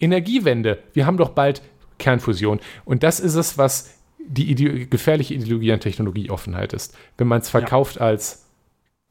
[0.00, 0.78] Energiewende?
[0.92, 1.62] Wir haben doch bald
[1.98, 2.60] Kernfusion.
[2.84, 6.96] Und das ist es, was die Ide gefährliche Ideologie an Technologieoffenheit ist.
[7.16, 8.02] Wenn man es verkauft ja.
[8.02, 8.46] als,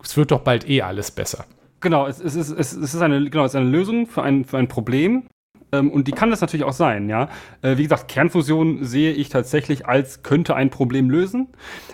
[0.03, 1.45] es wird doch bald eh alles besser.
[1.79, 4.57] Genau, es, es, ist, es, ist eine, genau, es ist eine Lösung für ein, für
[4.57, 5.23] ein Problem.
[5.71, 7.29] Ähm, und die kann das natürlich auch sein, ja.
[7.61, 11.49] Äh, wie gesagt, Kernfusion sehe ich tatsächlich als könnte ein Problem lösen.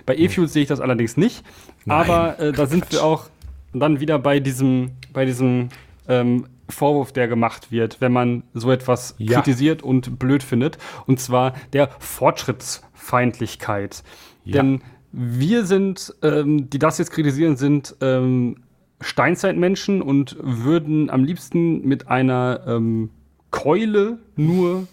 [0.06, 0.54] Bei E-Fuels hm.
[0.54, 1.44] sehe ich das allerdings nicht.
[1.86, 3.30] Nein, aber äh, da sind wir auch
[3.74, 5.70] dann wieder bei diesem, bei diesem
[6.08, 9.42] ähm, Vorwurf, der gemacht wird, wenn man so etwas ja.
[9.42, 10.78] kritisiert und blöd findet.
[11.06, 14.04] Und zwar der Fortschrittsfeindlichkeit.
[14.46, 14.62] Ja.
[14.62, 18.63] Denn wir sind, ähm, die das jetzt kritisieren, sind ähm,
[19.04, 23.10] Steinzeitmenschen und würden am liebsten mit einer ähm,
[23.52, 24.88] Keule nur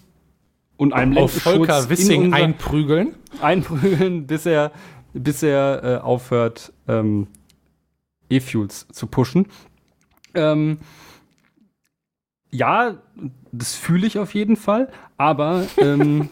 [0.77, 3.14] und einem Auf Volker Wissing einprügeln.
[3.40, 4.73] Einprügeln, bis er,
[5.12, 7.27] bis er äh, aufhört, ähm,
[8.31, 9.46] E-Fuels zu pushen.
[10.35, 10.79] Ähm,
[12.51, 12.99] ja,
[13.53, 16.29] das fühle ich auf jeden Fall, aber ähm,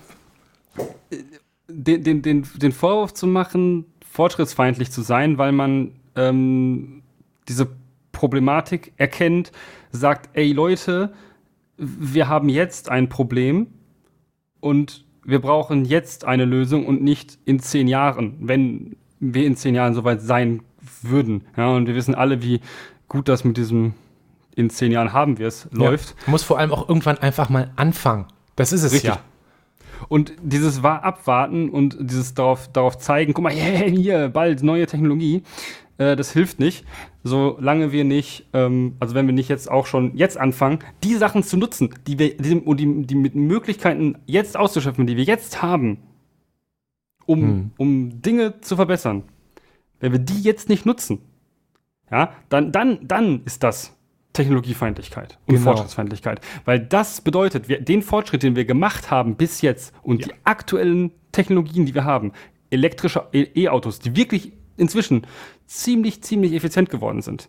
[1.69, 6.97] den, den, den, den Vorwurf zu machen, fortschrittsfeindlich zu sein, weil man ähm,
[7.48, 7.68] diese
[8.12, 9.52] Problematik erkennt,
[9.90, 11.12] sagt, ey Leute,
[11.76, 13.68] wir haben jetzt ein Problem
[14.61, 19.74] und wir brauchen jetzt eine Lösung und nicht in zehn Jahren, wenn wir in zehn
[19.74, 20.62] Jahren soweit sein
[21.02, 21.44] würden.
[21.56, 22.61] Ja, und wir wissen alle, wie
[23.08, 23.94] gut das mit diesem
[24.56, 26.16] in zehn Jahren haben wir es läuft.
[26.26, 28.26] Ja, muss vor allem auch irgendwann einfach mal anfangen.
[28.56, 29.11] Das ist es Richtig.
[29.11, 29.20] ja.
[30.08, 34.87] Und dieses war abwarten und dieses darauf, darauf zeigen, guck mal, yeah, hier, bald neue
[34.87, 35.42] Technologie,
[35.99, 36.84] äh, das hilft nicht,
[37.24, 41.42] solange wir nicht, ähm, also wenn wir nicht jetzt auch schon jetzt anfangen, die Sachen
[41.42, 45.99] zu nutzen, die wir, die, die, die mit Möglichkeiten jetzt auszuschöpfen, die wir jetzt haben,
[47.26, 47.70] um, hm.
[47.76, 49.24] um Dinge zu verbessern.
[50.01, 51.20] Wenn wir die jetzt nicht nutzen,
[52.11, 53.94] ja, dann, dann, dann ist das
[54.32, 55.64] Technologiefeindlichkeit und genau.
[55.64, 56.40] Fortschrittsfeindlichkeit.
[56.64, 60.28] Weil das bedeutet, wir, den Fortschritt, den wir gemacht haben bis jetzt und ja.
[60.28, 62.32] die aktuellen Technologien, die wir haben,
[62.70, 65.26] elektrische E-Autos, die wirklich inzwischen
[65.69, 67.49] ziemlich, ziemlich effizient geworden sind,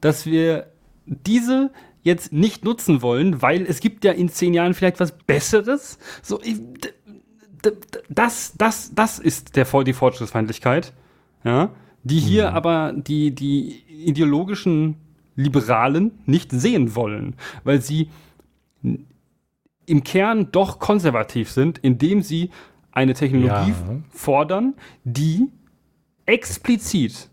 [0.00, 0.66] dass wir
[1.06, 1.70] diese
[2.02, 5.98] jetzt nicht nutzen wollen, weil es gibt ja in zehn Jahren vielleicht was Besseres.
[6.22, 6.40] So,
[8.08, 10.92] das, das, das ist der, die Fortschrittsfeindlichkeit,
[11.44, 11.70] ja,
[12.04, 14.96] die hier aber die, die ideologischen
[15.34, 17.34] Liberalen nicht sehen wollen,
[17.64, 18.10] weil sie
[19.86, 22.50] im Kern doch konservativ sind, indem sie
[22.92, 24.00] eine Technologie Ja.
[24.10, 24.74] fordern,
[25.04, 25.48] die
[26.24, 27.28] explizit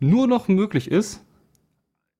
[0.00, 1.24] nur noch möglich ist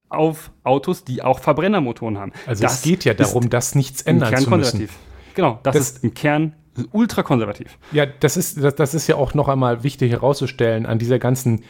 [0.08, 2.32] auf Autos, die auch Verbrennermotoren haben.
[2.46, 4.50] Also es geht ja darum, dass nichts ändern zu müssen.
[4.50, 4.92] konservativ.
[5.34, 6.54] Genau, das, Das- ist im Kern
[6.92, 7.78] ultrakonservativ.
[7.92, 11.62] Ja, das ist, das, das ist ja auch noch einmal wichtig herauszustellen an dieser ganzen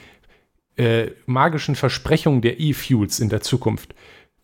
[0.77, 3.95] äh, magischen Versprechung der E-Fuels in der Zukunft.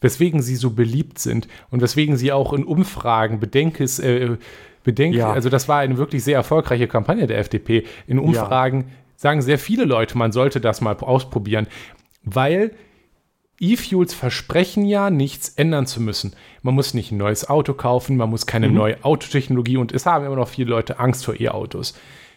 [0.01, 4.37] Weswegen sie so beliebt sind und weswegen sie auch in Umfragen Bedenkes, äh,
[4.85, 5.33] Bedenk, Ja.
[5.33, 7.85] also das war eine wirklich sehr erfolgreiche Kampagne der FDP.
[8.07, 11.67] In Umfragen sagen sehr viele Leute, man sollte das mal ausprobieren,
[12.23, 12.73] weil
[13.59, 16.35] E-Fuels versprechen ja, nichts ändern zu müssen.
[16.63, 18.51] Man muss nicht ein neues Auto kaufen, man muss Mhm.
[18.51, 21.95] keine neue Autotechnologie und es haben immer noch viele Leute Angst vor E-Autos.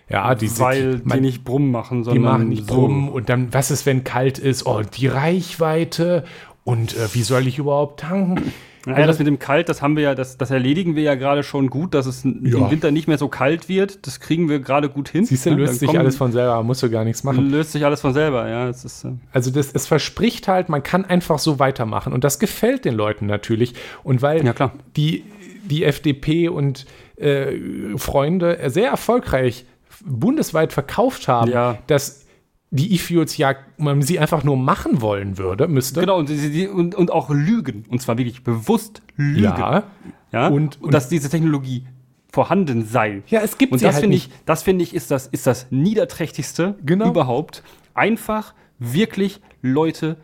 [0.09, 2.73] Ja, die sind- weil man- die nicht brummen machen, die sondern machen nicht so.
[2.75, 4.65] Brummen und dann, was ist, wenn kalt ist?
[4.65, 6.23] Oh, die Reichweite
[6.63, 8.53] und äh, wie soll ich überhaupt tanken?
[8.85, 11.43] Naja, das mit dem Kalt, das haben wir ja, das, das erledigen wir ja gerade
[11.43, 12.29] schon gut, dass es Ja.
[12.31, 14.07] im Winter nicht mehr so kalt wird.
[14.07, 15.25] Das kriegen wir gerade gut hin.
[15.25, 17.49] Siehst du, Ja, löst dann sich alles von selber, musst du gar nichts machen.
[17.49, 18.69] löst sich alles von selber, ja.
[18.69, 22.39] Es ist, äh, Also das, es verspricht halt, man kann einfach so weitermachen und das
[22.39, 23.73] gefällt den Leuten natürlich.
[24.03, 25.23] Und weil Ja, die
[25.65, 26.85] die FDP und
[27.17, 27.51] äh,
[27.97, 29.65] Freunde sehr erfolgreich
[30.05, 31.77] bundesweit verkauft haben, Ja.
[31.87, 32.25] dass
[32.71, 36.01] die E-Fuels ja, man sie einfach nur machen wollen würde, müsste.
[36.01, 36.29] genau, und,
[36.69, 37.83] und, und auch lügen.
[37.89, 39.43] Und zwar wirklich bewusst lügen.
[39.43, 39.83] Ja.
[40.31, 40.47] ja?
[40.49, 41.85] Und- Und, dass diese Technologie
[42.31, 43.23] vorhanden sei.
[43.27, 45.47] Ja, es gibt Und sie das halt finde ich, das finde ich, ist das, ist
[45.47, 47.09] das Niederträchtigste Genau.
[47.09, 47.63] überhaupt.
[47.95, 50.17] Einfach wirklich Leute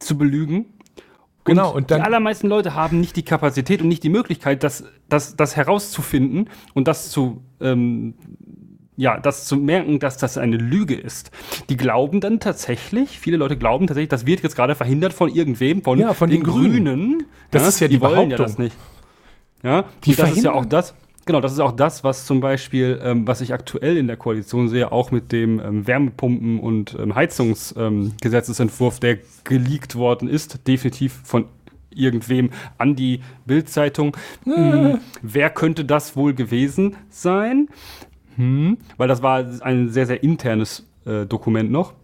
[0.00, 0.66] zu belügen.
[1.44, 4.84] Genau, und dann- die allermeisten Leute haben nicht die Kapazität und nicht die Möglichkeit, das,
[5.08, 8.14] das, das herauszufinden und das zu, ähm,
[8.96, 11.30] ja, das zu merken, dass das eine Lüge ist.
[11.70, 15.82] Die glauben dann tatsächlich, viele Leute glauben tatsächlich, das wird jetzt gerade verhindert von irgendwem,
[15.82, 17.24] von, Ja, von den Grünen.
[17.50, 18.76] Das ist ja die wollen ja das nicht.
[19.62, 22.40] Ja, Die und das ist ja auch das, genau, das ist auch das, was zum
[22.40, 26.96] Beispiel, ähm, was ich aktuell in der Koalition sehe, auch mit dem ähm, Wärmepumpen- und
[26.98, 31.46] ähm, Heizungsgesetzesentwurf, der geleakt worden ist, definitiv von
[31.94, 34.16] irgendwem an die Bildzeitung.
[34.44, 37.68] Hm, wer könnte das wohl gewesen sein?
[38.36, 41.94] Hm, weil das war ein sehr, sehr internes äh, Dokument noch.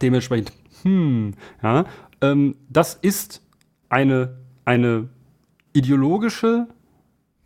[0.00, 0.52] Dementsprechend,
[0.82, 1.84] hm, ja,
[2.20, 3.42] ähm, das ist
[3.88, 5.08] eine, eine
[5.72, 6.66] ideologische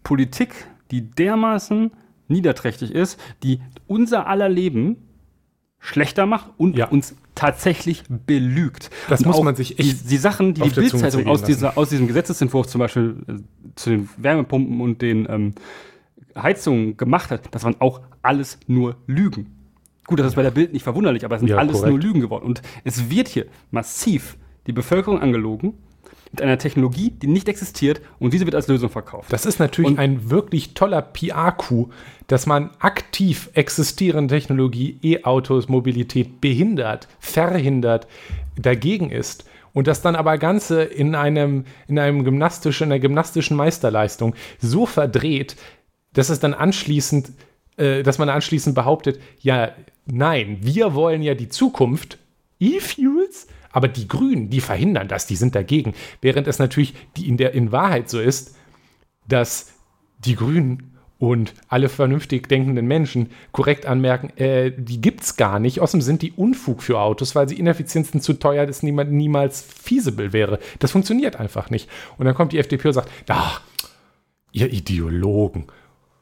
[0.02, 0.54] Politik,
[0.90, 1.90] die dermaßen
[2.28, 4.96] niederträchtig ist, die unser aller Leben
[5.78, 6.88] schlechter macht und Ja.
[6.88, 8.90] uns tatsächlich belügt.
[9.08, 11.88] Das und muss man sich echt die, die Sachen, die die Bildzeitung aus, dieser, aus
[11.88, 13.32] diesem Gesetzesentwurf zum Beispiel äh,
[13.76, 15.54] zu den Wärmepumpen und den ähm,
[16.36, 19.54] Heizungen gemacht hat, das waren auch alles nur Lügen.
[20.06, 21.90] Gut, das ist bei der Bild nicht verwunderlich, aber es sind Ja, alles korrekt.
[21.90, 22.44] nur Lügen geworden.
[22.44, 25.74] Und es wird hier massiv die Bevölkerung angelogen
[26.32, 29.32] mit einer Technologie, die nicht existiert und diese wird als Lösung verkauft.
[29.32, 31.92] Das ist natürlich Und- ein wirklich toller PR-Coup,
[32.28, 38.06] dass man aktiv existierende Technologie, E-Autos, Mobilität behindert, verhindert,
[38.56, 39.44] dagegen ist.
[39.72, 44.84] Und das dann aber Ganze in einem, in einem gymnastischen, in einer gymnastischen Meisterleistung so
[44.86, 45.54] verdreht,
[46.12, 47.32] dass es dann anschließend,
[47.76, 49.72] äh, dass man anschließend behauptet, ja,
[50.06, 52.18] nein, wir wollen ja die Zukunft,
[52.58, 55.94] E-Fuels, aber die Grünen, die verhindern das, die sind dagegen.
[56.20, 58.56] Während es natürlich die in der in Wahrheit so ist,
[59.28, 59.72] dass
[60.18, 65.80] die Grünen und alle vernünftig denkenden Menschen korrekt anmerken, äh, die gibt's gar nicht.
[65.80, 69.60] Außerdem sind die Unfug für Autos, weil sie ineffizient sind, zu teuer, dass niemand niemals
[69.60, 70.58] feasible wäre.
[70.78, 71.88] Das funktioniert einfach nicht.
[72.16, 73.60] Und dann kommt die FDP und sagt, ach,
[74.52, 75.66] ihr Ideologen,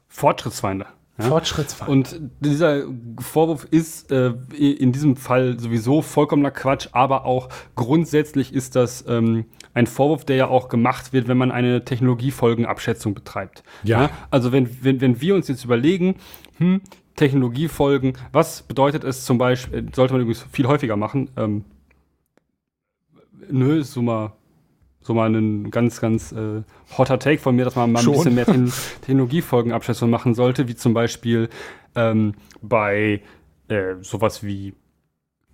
[0.09, 0.87] Fortschrittsfeinde.
[1.17, 1.25] Ja?
[1.25, 1.89] Fortschrittsfeind.
[1.89, 2.83] Und dieser
[3.19, 9.45] Vorwurf ist äh, in diesem Fall sowieso vollkommener Quatsch, aber auch grundsätzlich ist das ähm,
[9.73, 13.63] ein Vorwurf, der ja auch gemacht wird, wenn man eine Technologiefolgenabschätzung betreibt.
[13.83, 14.09] Ja.
[14.31, 16.15] Also wenn, wenn, wenn wir uns jetzt überlegen,
[16.57, 16.81] hm,
[17.15, 21.65] Technologiefolgen, was bedeutet es zum Beispiel, sollte man übrigens viel häufiger machen, ähm,
[23.49, 24.33] nö, ist so mal
[25.01, 26.63] so mal ein ganz, ganz äh,
[26.97, 28.13] hotter Take von mir, dass man mal ein Schon.
[28.13, 28.71] bisschen mehr Techn
[29.01, 31.49] Technologiefolgenabschätzung machen sollte, wie zum Beispiel
[31.95, 33.21] ähm, bei
[33.69, 34.73] äh, sowas wie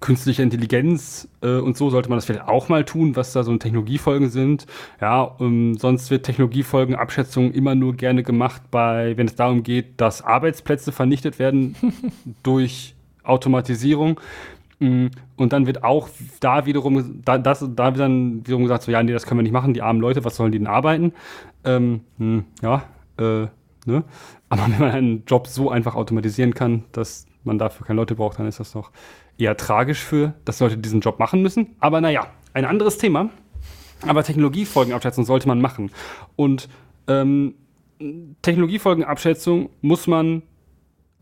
[0.01, 3.55] künstliche Intelligenz äh, und so sollte man das vielleicht auch mal tun, was da so
[3.57, 4.65] Technologiefolgen sind.
[5.01, 10.21] Ja, ähm, sonst wird Technologiefolgenabschätzung immer nur gerne gemacht, bei, wenn es darum geht, dass
[10.21, 11.75] Arbeitsplätze vernichtet werden
[12.43, 12.93] durch
[13.23, 14.19] Automatisierung.
[14.79, 15.07] Mm,
[15.37, 16.09] Und dann wird auch
[16.39, 19.43] da wiederum, da, das, da wird dann wiederum gesagt, so, ja, nee, das können wir
[19.43, 21.13] nicht machen, die armen Leute, was sollen die denn arbeiten?
[21.63, 22.83] Ähm, hm, ja,
[23.17, 23.47] äh,
[23.85, 24.03] ne?
[24.49, 28.39] Aber wenn man einen Job so einfach automatisieren kann, dass man dafür keine Leute braucht,
[28.39, 28.91] dann ist das doch
[29.37, 31.75] eher tragisch für, dass Leute diesen Job machen müssen.
[31.79, 33.29] Aber naja, ein anderes Thema.
[34.05, 35.91] Aber Technologiefolgenabschätzung sollte man machen.
[36.35, 36.69] Und
[37.07, 37.55] ähm,
[38.41, 40.43] Technologiefolgenabschätzung muss man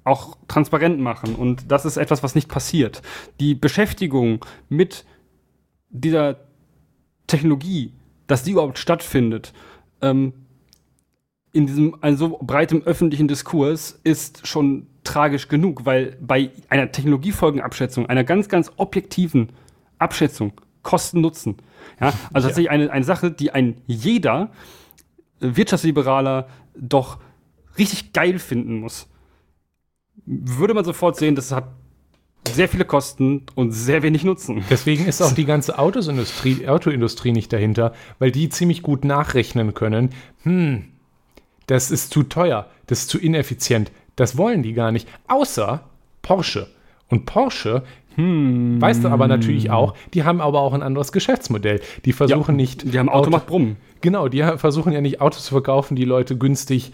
[0.03, 1.35] auch transparent machen.
[1.35, 3.01] Und das ist etwas, was nicht passiert.
[3.39, 5.05] Die Beschäftigung mit
[5.89, 6.37] dieser
[7.27, 7.93] Technologie,
[8.27, 9.53] dass die überhaupt stattfindet,
[10.01, 10.33] ähm,
[11.53, 18.07] in diesem ein so breitem öffentlichen Diskurs ist schon tragisch genug, weil bei einer Technologiefolgenabschätzung,
[18.07, 19.49] einer ganz, ganz objektiven
[19.99, 21.57] Abschätzung, Kosten-Nutzen,
[22.01, 22.49] ja, also ja.
[22.49, 24.51] tatsächlich eine, eine Sache, die ein jeder
[25.39, 27.19] Wirtschaftsliberaler doch
[27.77, 29.07] richtig geil finden muss,
[30.25, 31.65] würde man sofort sehen, das hat
[32.51, 34.63] sehr viele Kosten und sehr wenig Nutzen.
[34.69, 40.09] Deswegen ist auch die ganze Autosindustrie, Autoindustrie nicht dahinter, weil die ziemlich gut nachrechnen können.
[40.43, 40.85] Hm,
[41.67, 43.91] das ist zu teuer, das ist zu ineffizient.
[44.15, 45.89] Das wollen die gar nicht, außer
[46.21, 46.67] Porsche.
[47.09, 47.83] Und Porsche,
[48.15, 48.79] hm.
[48.81, 51.81] weißt du aber natürlich auch, die haben aber auch ein anderes Geschäftsmodell.
[52.05, 52.93] Die versuchen ja, nicht.
[52.93, 53.77] Die haben Auto, Auto macht Brummen.
[54.01, 56.91] Genau, die versuchen ja nicht Autos zu verkaufen, die Leute günstig,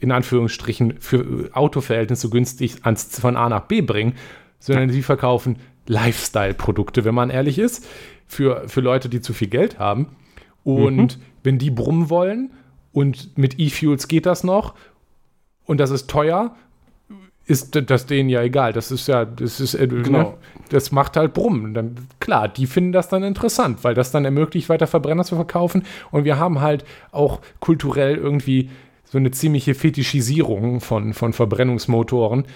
[0.00, 4.14] in Anführungsstrichen, für Autoverhältnisse günstig ans, von A nach B bringen,
[4.58, 5.56] sondern die verkaufen
[5.86, 7.86] Lifestyle-Produkte, wenn man ehrlich ist,
[8.26, 10.16] für, für Leute, die zu viel Geld haben.
[10.62, 11.22] Und mhm.
[11.42, 12.50] wenn die brummen wollen
[12.92, 14.74] und mit E-Fuels geht das noch
[15.66, 16.56] und das ist teuer,
[17.46, 18.72] ist das denen ja egal.
[18.72, 20.18] Das ist ja, das ist, äh, genau.
[20.18, 20.34] Ne?
[20.70, 21.74] das macht halt Brummen.
[21.74, 25.84] Dann, klar, die finden das dann interessant, weil das dann ermöglicht, weiter Verbrenner zu verkaufen.
[26.10, 28.70] Und wir haben halt auch kulturell irgendwie
[29.14, 32.46] so eine ziemliche Fetischisierung von, von Verbrennungsmotoren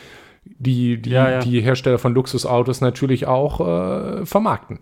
[0.44, 1.38] die die, ja, ja.
[1.40, 4.80] die Hersteller von Luxusautos natürlich auch äh, vermarkten.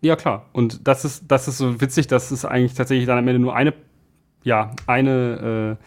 [0.00, 0.46] Ja, klar.
[0.52, 3.54] Und das ist, das ist so witzig, dass es eigentlich tatsächlich dann am Ende nur
[3.54, 3.74] eine,
[4.44, 5.84] ja, eine äh,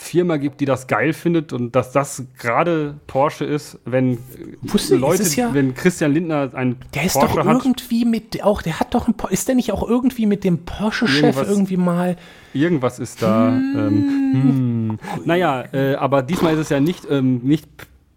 [0.00, 4.18] Firma gibt, die das geil findet und dass das gerade Porsche ist, wenn
[4.62, 8.62] Wusste, Leute, ja, wenn Christian Lindner ein der ist Porsche doch irgendwie hat, mit auch,
[8.62, 12.16] der hat doch ein, ist der nicht auch irgendwie mit dem Porsche-Chef irgendwie mal
[12.54, 13.48] irgendwas ist da.
[13.48, 13.74] Hm.
[13.76, 14.98] Ähm, hm.
[15.26, 17.68] Naja, äh, aber diesmal ist es ja nicht ähm, nicht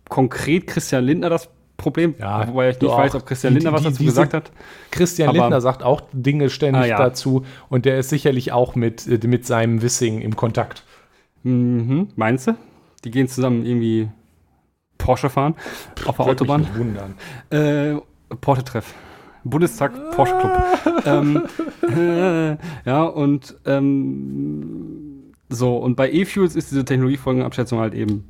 [0.07, 2.97] konkret Christian Lindner das Problem, ja, wobei ich nicht doch.
[2.97, 4.51] weiß, ob Christian Lindner die, die, was dazu gesagt hat.
[4.89, 6.97] Christian aber, Lindner sagt auch Dinge ständig ah, ja.
[6.97, 10.83] dazu und der ist sicherlich auch mit, äh, mit seinem Wissing im Kontakt.
[11.43, 12.09] Mhm.
[12.15, 12.55] Meinst du?
[13.03, 14.09] Die gehen zusammen irgendwie
[14.97, 15.55] Porsche fahren
[16.05, 16.61] auf der Autobahn.
[16.61, 17.15] Mich wundern.
[17.49, 17.95] Äh,
[18.39, 18.93] Porsche-Treff.
[19.43, 21.05] Bundestag Porsche Club.
[21.05, 21.43] ähm,
[21.89, 28.27] äh, ja, und ähm, so, und bei E-Fuels ist diese Technologiefolgenabschätzung halt eben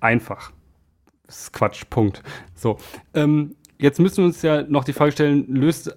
[0.00, 0.52] einfach.
[1.26, 2.22] Das ist Quatsch, Punkt.
[2.54, 2.78] So.
[3.14, 5.96] Ähm, jetzt müssen wir uns ja noch die Frage stellen, löst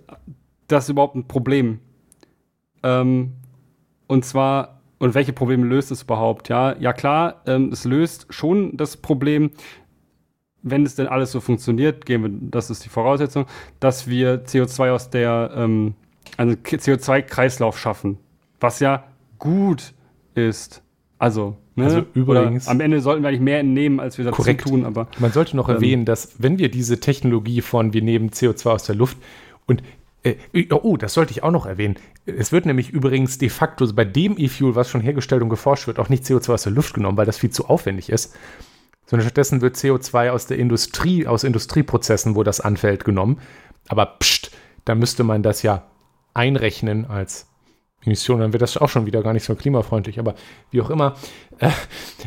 [0.68, 1.80] das überhaupt ein Problem?
[2.84, 3.34] Ähm,
[4.08, 6.50] und zwar und welche Probleme löst es überhaupt?
[6.50, 9.52] Ja, ja klar, ähm, es löst schon das Problem,
[10.62, 13.46] wenn es denn alles so funktioniert, gehen wir, das ist die Voraussetzung,
[13.80, 15.96] dass wir CO2 aus der ähm,
[16.38, 18.18] also CO2-Kreislauf schaffen,
[18.60, 19.06] was ja
[19.40, 19.94] gut
[20.36, 20.84] ist.
[21.18, 21.86] Also, ne?
[21.86, 24.62] also übrigens, Oder am Ende sollten wir eigentlich mehr entnehmen, als wir dazu korrekt.
[24.62, 24.86] tun.
[24.86, 28.70] Aber man sollte noch ähm, erwähnen, dass wenn wir diese Technologie von wir nehmen CO2
[28.70, 29.18] aus der Luft
[29.66, 29.82] und
[30.72, 31.96] oh, das sollte ich auch noch erwähnen.
[32.26, 36.00] Es wird nämlich übrigens de facto bei dem E-Fuel, was schon hergestellt und geforscht wird,
[36.00, 38.36] auch nicht CO2 aus der Luft genommen, weil das viel zu aufwendig ist.
[39.06, 43.40] Sondern stattdessen wird CO2 aus der Industrie, aus Industrieprozessen, wo das anfällt, genommen.
[43.88, 44.52] Aber pst,
[44.86, 45.88] da müsste man das ja
[46.34, 47.48] einrechnen als
[48.06, 50.20] Emission, dann wird das auch schon wieder gar nicht so klimafreundlich.
[50.20, 50.36] Aber
[50.72, 51.16] wie auch immer,
[51.60, 51.72] äh,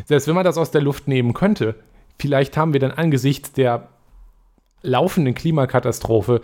[0.06, 1.76] selbst wenn man das aus der Luft nehmen könnte,
[2.18, 3.88] vielleicht haben wir dann angesichts der
[4.82, 6.40] laufenden Klimakatastrophe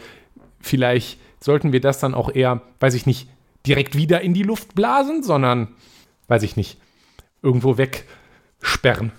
[0.60, 3.28] vielleicht sollten wir das dann auch eher, weiß ich nicht,
[3.66, 5.68] direkt wieder in die Luft blasen, sondern,
[6.28, 6.78] weiß ich nicht,
[7.42, 9.12] irgendwo wegsperren.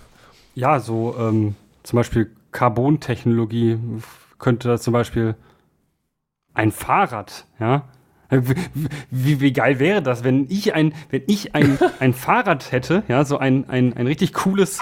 [0.54, 3.78] Ja, so ähm, zum Beispiel Carbontechnologie
[4.38, 5.36] könnte da zum Beispiel
[6.54, 7.84] ein Fahrrad, ja.
[8.30, 13.24] Wie, wie, geil wäre das, wenn ich ein, wenn ich ein, ein Fahrrad hätte, ja,
[13.24, 14.80] so ein, ein, ein richtig cooles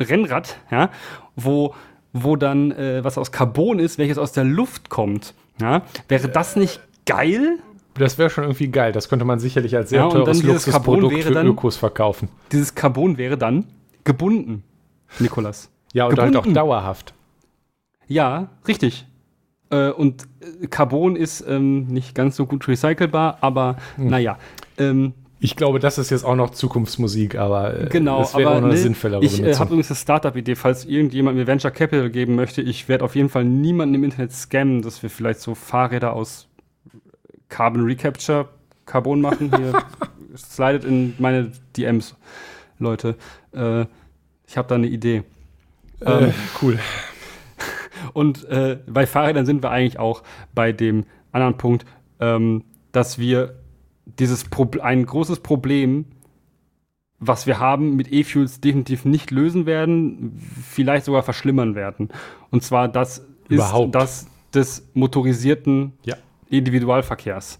[0.00, 0.90] Rennrad, ja,
[1.36, 1.74] wo,
[2.12, 5.34] wo dann äh, was aus Carbon ist, welches aus der Luft kommt.
[5.60, 5.82] Ja?
[6.08, 7.58] Wäre das nicht geil?
[7.94, 8.92] Das wäre schon irgendwie geil.
[8.92, 12.28] Das könnte man sicherlich als sehr ja, teures Luxusprodukt für dann, Ökos verkaufen.
[12.52, 13.64] Dieses Carbon wäre dann
[14.04, 14.62] gebunden,
[15.18, 15.70] Nikolas.
[15.92, 16.36] Ja, und gebunden.
[16.36, 17.14] halt auch dauerhaft.
[18.06, 19.06] Ja, richtig.
[19.70, 24.08] Äh, und äh, Carbon ist ähm, nicht ganz so gut recycelbar, aber hm.
[24.08, 24.38] naja.
[24.78, 28.58] Ähm, ich glaube, das ist jetzt auch noch Zukunftsmusik, aber äh, genau, das wäre aber,
[28.58, 32.36] eine ne, sinnvollere Ich äh, habe übrigens eine Startup-Idee, falls irgendjemand mir Venture Capital geben
[32.36, 32.62] möchte.
[32.62, 36.48] Ich werde auf jeden Fall niemanden im Internet scammen, dass wir vielleicht so Fahrräder aus
[37.48, 38.48] Carbon Recapture
[38.86, 39.52] Carbon machen.
[39.54, 39.84] Hier
[40.36, 42.16] slidet in meine DMs,
[42.78, 43.16] Leute.
[43.52, 43.84] Äh,
[44.46, 45.24] ich habe da eine Idee.
[46.00, 46.78] Äh, ähm, cool.
[48.14, 50.22] Und äh, bei Fahrrädern sind wir eigentlich auch
[50.54, 51.84] bei dem anderen Punkt,
[52.20, 53.54] ähm, dass wir
[54.18, 56.06] dieses Pro ein großes Problem,
[57.18, 62.08] was wir haben, mit E-Fuels definitiv nicht lösen werden, vielleicht sogar verschlimmern werden.
[62.50, 63.94] Und zwar das Überhaupt.
[63.96, 66.16] ist das des motorisierten Ja.
[66.48, 67.58] Individualverkehrs.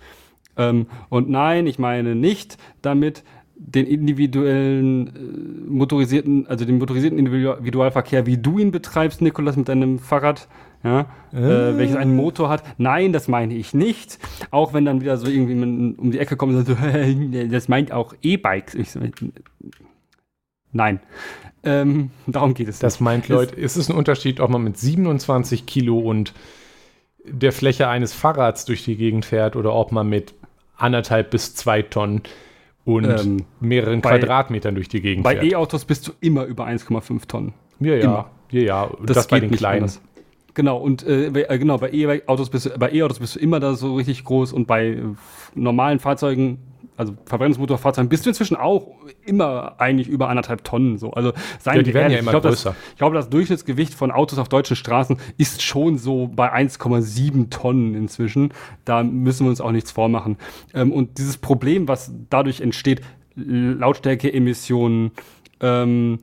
[0.56, 3.24] Ähm, und nein, ich meine nicht damit
[3.58, 9.98] den individuellen äh, motorisierten, also den motorisierten Individualverkehr, wie du ihn betreibst, Nikolas, mit deinem
[9.98, 10.48] Fahrrad,
[10.86, 11.00] ja,
[11.32, 11.76] äh.
[11.76, 12.62] welches einen Motor hat.
[12.78, 14.18] Nein, das meine ich nicht.
[14.50, 15.54] Auch wenn dann wieder so irgendwie
[15.98, 18.92] um die Ecke kommt und sagt, so, das meint auch E-Bikes.
[18.92, 19.00] So,
[20.72, 21.00] Nein.
[21.64, 22.78] Ähm, darum geht es.
[22.78, 26.32] Das meint, Es- Leute, ist es ein Unterschied, ob man mit 27 Kilo und
[27.24, 30.34] der Fläche eines Fahrrads durch die Gegend fährt oder ob man mit
[30.76, 32.22] anderthalb bis zwei Tonnen
[32.84, 35.46] und Ähm, mehreren bei- Quadratmetern durch die Gegend Bei fährt.
[35.52, 37.52] E-Autos bist du immer über 1,5 Tonnen.
[37.80, 38.30] ja, ja, immer.
[38.52, 38.90] ja, ja.
[39.04, 39.78] Das, bei den nicht kleinen.
[39.82, 40.00] anders.
[40.56, 43.74] Genau, und äh, äh, genau, bei E-Autos bist, du- bei E-Autos bist du immer da
[43.74, 45.02] so richtig groß und bei äh,
[45.54, 46.56] normalen Fahrzeugen,
[46.96, 48.88] also Verbrennungsmotorfahrzeugen, bist du inzwischen auch
[49.26, 50.96] immer eigentlich über anderthalb Tonnen.
[50.96, 51.10] So.
[51.10, 52.76] Also seien Ja, die werden ja ehrlich, immer ich glaube, das, größer.
[52.92, 57.94] ich glaube, das Durchschnittsgewicht von Autos auf deutschen Straßen ist schon so bei 1,7 Tonnen
[57.94, 58.54] inzwischen.
[58.86, 60.38] Da müssen wir uns auch nichts vormachen.
[60.72, 63.02] Ähm, und dieses Problem, was dadurch entsteht,
[63.34, 65.10] Lautstärke-Emissionen,
[65.60, 66.18] ähm,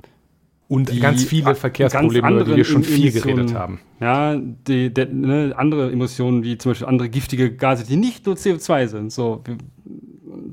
[0.67, 3.35] Und die ganz viele Verkehrsprobleme, ganz über die wir schon viel Emissionen.
[3.35, 3.79] geredet haben.
[3.99, 8.35] Ja, die, der, ne, andere Emissionen, wie zum Beispiel andere giftige Gase, die nicht nur
[8.35, 9.11] CO2 sind.
[9.11, 9.43] So,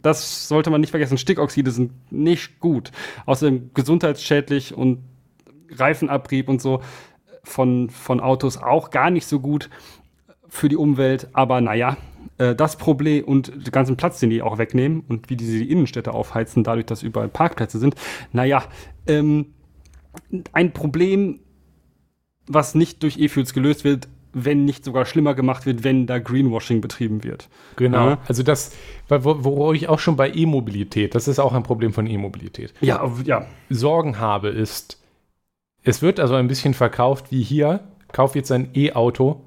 [0.02, 1.16] das sollte man nicht vergessen.
[1.16, 2.90] Stickoxide sind nicht gut.
[3.26, 4.98] Außerdem gesundheitsschädlich und
[5.70, 6.82] Reifenabrieb und so
[7.44, 9.70] von, von Autos auch gar nicht so gut
[10.48, 11.28] für die Umwelt.
[11.32, 11.96] Aber naja,
[12.38, 15.70] äh, das Problem und den ganzen Platz, den die auch wegnehmen und wie diese die
[15.70, 17.94] Innenstädte aufheizen, dadurch, dass überall Parkplätze sind,
[18.32, 18.64] naja,
[19.06, 19.54] ähm,
[20.52, 21.40] ein Problem,
[22.46, 26.80] was nicht durch E-Fuels gelöst wird, wenn nicht sogar schlimmer gemacht wird, wenn da Greenwashing
[26.80, 27.48] betrieben wird.
[27.76, 28.10] Genau.
[28.10, 28.18] Ja.
[28.26, 28.72] Also das,
[29.08, 33.10] wo, wo ich auch schon bei E-Mobilität, das ist auch ein Problem von E-Mobilität, Ja,
[33.24, 33.46] ja.
[33.68, 35.02] Sorgen habe, ist,
[35.82, 37.80] es wird also ein bisschen verkauft wie hier,
[38.12, 39.44] kauf jetzt ein E-Auto.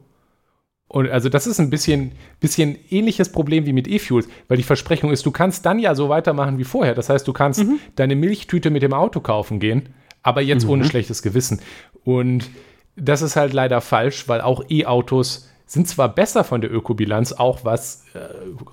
[0.90, 5.12] Und also das ist ein bisschen, bisschen ähnliches Problem wie mit E-Fuels, weil die Versprechung
[5.12, 6.94] ist, du kannst dann ja so weitermachen wie vorher.
[6.94, 9.90] Das heißt, du kannst deine Milchtüte mit dem Auto kaufen gehen,
[10.24, 11.62] aber jetzt ohne schlechtes Gewissen.
[12.04, 12.50] Und
[12.96, 17.66] das ist halt leider falsch, weil auch E-Autos sind zwar besser von der Ökobilanz, auch
[17.66, 18.20] was, äh,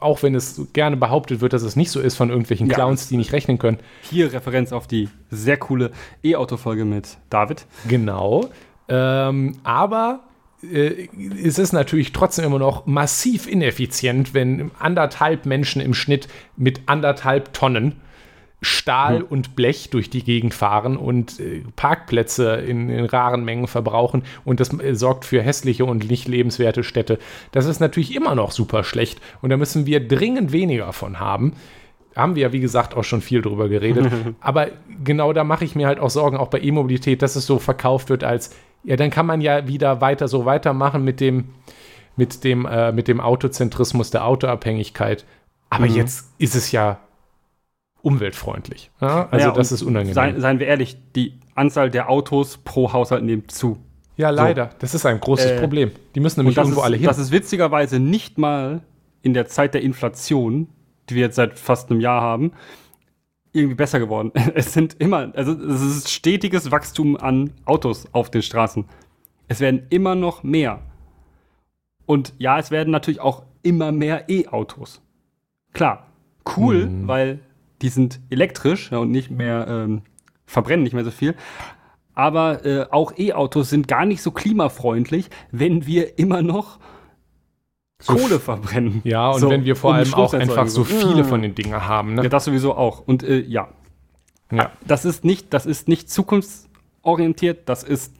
[0.01, 3.09] auch wenn es gerne behauptet wird, dass es nicht so ist von irgendwelchen Ja, Clowns,
[3.09, 3.79] die nicht rechnen können.
[4.03, 5.93] Hier Referenz auf die sehr coole
[6.23, 7.67] E-Auto-Folge mit David.
[7.89, 8.51] Genau.
[8.89, 10.21] Ähm, aber
[10.63, 11.09] äh,
[11.43, 17.53] es ist natürlich trotzdem immer noch massiv ineffizient, wenn anderthalb Menschen im Schnitt mit anderthalb
[17.55, 17.97] Tonnen
[18.63, 24.23] Stahl und Blech durch die Gegend fahren und äh, Parkplätze in, in raren Mengen verbrauchen
[24.45, 27.19] und das äh, sorgt für hässliche und nicht lebenswerte Städte.
[27.53, 31.55] Das ist natürlich immer noch super schlecht und da müssen wir dringend weniger von haben.
[32.15, 34.11] Haben wir ja, wie gesagt, auch schon viel drüber geredet.
[34.41, 34.69] Aber
[35.05, 38.11] genau da mache ich mir halt auch Sorgen, auch bei E-Mobilität, dass es so verkauft
[38.11, 38.55] wird als,
[38.85, 41.51] ja, dann kann man ja wieder weiter so weitermachen mit dem,
[42.17, 45.25] mit dem, äh, mit dem Autozentrismus der Autoabhängigkeit.
[45.71, 45.95] Aber Mhm.
[45.95, 46.99] jetzt ist es ja
[48.03, 48.91] umweltfreundlich.
[49.01, 49.29] Ja?
[49.31, 50.15] Also Ja, das ist unangenehm.
[50.15, 53.79] Seien, seien wir ehrlich, die Anzahl der Autos pro Haushalt nimmt zu.
[54.17, 54.71] ja, leider.
[54.79, 55.91] Das ist ein großes Äh, Problem.
[56.15, 57.07] Die müssen nämlich irgendwo ist, alle hin.
[57.07, 58.83] das ist witzigerweise nicht mal
[59.23, 60.69] in der Zeit der Inflation,
[61.09, 62.53] die wir jetzt seit fast einem Jahr haben,
[63.53, 64.31] irgendwie besser geworden.
[64.55, 68.85] Es sind immer, also es ist stetiges Wachstum an Autos auf den Straßen.
[69.49, 70.81] Es werden immer noch mehr.
[72.07, 75.03] Und ja, es werden natürlich auch immer mehr E-Autos.
[75.73, 76.07] Klar,
[76.57, 77.09] cool, Mhm.
[77.09, 77.41] weil
[77.83, 80.03] die sind elektrisch ja, und nicht mehr ähm,
[80.47, 81.35] verbrennen nicht mehr so viel.
[82.15, 86.79] Aber äh, auch E-Autos sind gar nicht so klimafreundlich, wenn wir immer noch
[88.03, 89.01] So Kohle verbrennen.
[89.05, 91.27] ja, und So, wenn wir vor um allem auch einfach so viele Mm.
[91.27, 92.17] von den Dingen haben.
[92.17, 92.29] Ja, Ne?
[92.29, 93.07] das sowieso auch.
[93.07, 93.69] Und äh, ja,
[94.51, 94.73] Ja.
[94.87, 98.15] das ist nicht, das ist nicht zukunftsorientiert, das ist.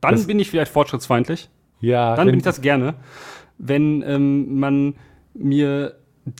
[0.00, 1.48] Dann Das- bin ich vielleicht fortschrittsfeindlich.
[1.80, 2.94] ja Dann bin ich das gerne,
[3.58, 4.94] wenn ähm, man
[5.34, 5.96] mir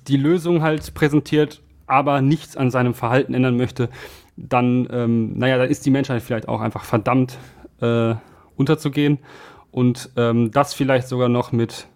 [0.08, 3.88] die Lösung halt präsentiert, aber nichts an seinem Verhalten ändern möchte,
[4.36, 7.36] dann, ähm, naja, dann ist die Menschheit vielleicht auch einfach verdammt
[7.80, 8.14] äh,
[8.56, 9.18] unterzugehen
[9.70, 11.86] und ähm, das vielleicht sogar noch mit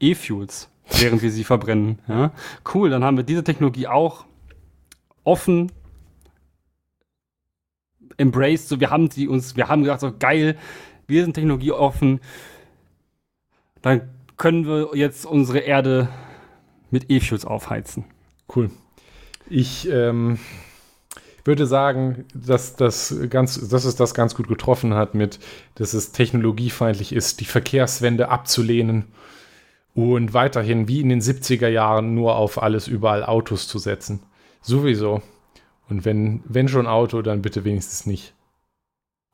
[0.00, 2.00] E-Fuels, während wir sie verbrennen.
[2.08, 2.32] Ja?
[2.74, 4.24] Cool, dann haben wir diese Technologie auch
[5.24, 5.72] offen
[8.18, 10.56] embraced, so wir haben sie uns, wir haben gesagt, so geil,
[11.06, 12.20] wir sind technologieoffen,
[13.82, 16.08] dann können wir jetzt unsere Erde
[16.90, 18.04] mit E-Fuels aufheizen.
[18.54, 18.70] Cool.
[19.48, 20.38] Ich ähm,
[21.44, 25.38] würde sagen, dass, das ganz, dass es das ganz gut getroffen hat mit,
[25.76, 29.04] dass es technologiefeindlich ist, die Verkehrswende abzulehnen
[29.94, 34.22] und weiterhin wie in den 70er Jahren nur auf alles überall Autos zu setzen.
[34.60, 35.22] Sowieso.
[35.88, 38.34] Und wenn, wenn schon Auto, dann bitte wenigstens nicht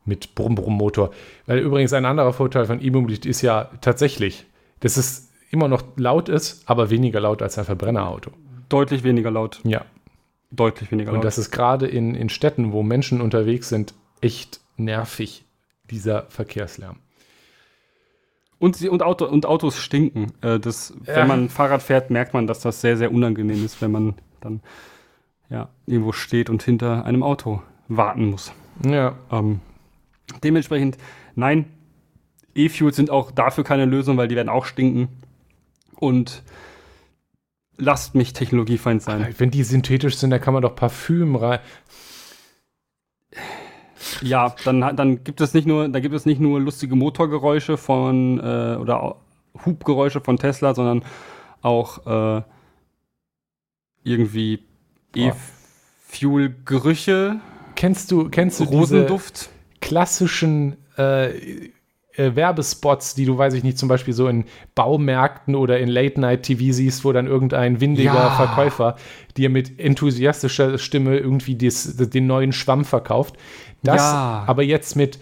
[0.04, 1.10] mit Brumm-Brumm-Motor.
[1.46, 4.46] Weil übrigens ein anderer Vorteil von E-Mobilität ist ja tatsächlich,
[4.80, 8.32] dass es immer noch laut ist, aber weniger laut als ein Verbrennerauto.
[8.72, 9.60] Deutlich weniger laut.
[9.64, 9.84] Ja.
[10.50, 11.18] Deutlich weniger laut.
[11.18, 13.92] Und das ist gerade in, in Städten, wo Menschen unterwegs sind,
[14.22, 15.44] echt nervig,
[15.90, 16.96] dieser Verkehrslärm.
[18.58, 20.32] Und, sie, und, Auto, und Autos stinken.
[20.40, 21.16] Äh, das, ja.
[21.16, 24.60] Wenn man Fahrrad fährt, merkt man, dass das sehr, sehr unangenehm ist, wenn man dann
[25.50, 28.52] ja, irgendwo steht und hinter einem Auto warten muss.
[28.86, 29.16] Ja.
[29.30, 29.60] Ähm,
[30.42, 30.96] dementsprechend,
[31.34, 31.66] nein,
[32.54, 35.08] E-Fuels sind auch dafür keine Lösung, weil die werden auch stinken.
[35.96, 36.42] Und
[37.82, 39.22] lasst mich technologiefeind sein.
[39.22, 41.58] Aber wenn die synthetisch sind, dann kann man doch Parfüm rein.
[44.20, 48.38] Ja, dann, dann gibt es nicht nur, da gibt es nicht nur lustige Motorgeräusche von
[48.38, 49.16] äh, oder
[49.64, 51.04] Hubgeräusche von Tesla, sondern
[51.60, 52.42] auch äh,
[54.04, 54.60] irgendwie
[55.14, 57.40] E-Fuel-Gerüche.
[57.74, 59.48] Kennst du, kennst du Rosenduft?
[59.80, 61.70] klassischen äh,
[62.16, 64.44] äh, Werbespots, die du, weiß ich nicht, zum Beispiel so in
[64.74, 68.30] Baumärkten oder in Late-Night-TV siehst, wo dann irgendein windiger ja.
[68.30, 68.96] Verkäufer
[69.36, 73.36] dir mit enthusiastischer Stimme irgendwie dies, den neuen Schwamm verkauft.
[73.82, 74.44] Das ja.
[74.46, 75.18] aber jetzt mit,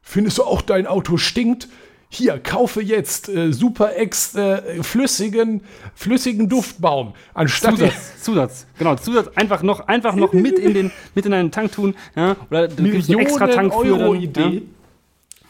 [0.00, 1.68] findest du auch, dein Auto stinkt?
[2.12, 5.62] Hier, kaufe jetzt äh, Super X äh, flüssigen,
[5.94, 7.14] flüssigen Duftbaum.
[7.34, 11.52] Anstatt Zusatz, Zusatz, genau, Zusatz, einfach noch, einfach noch mit in den, mit in einen
[11.52, 14.40] Tank tun, ja, oder einen extra Tank Euro für Idee.
[14.40, 14.60] Ja.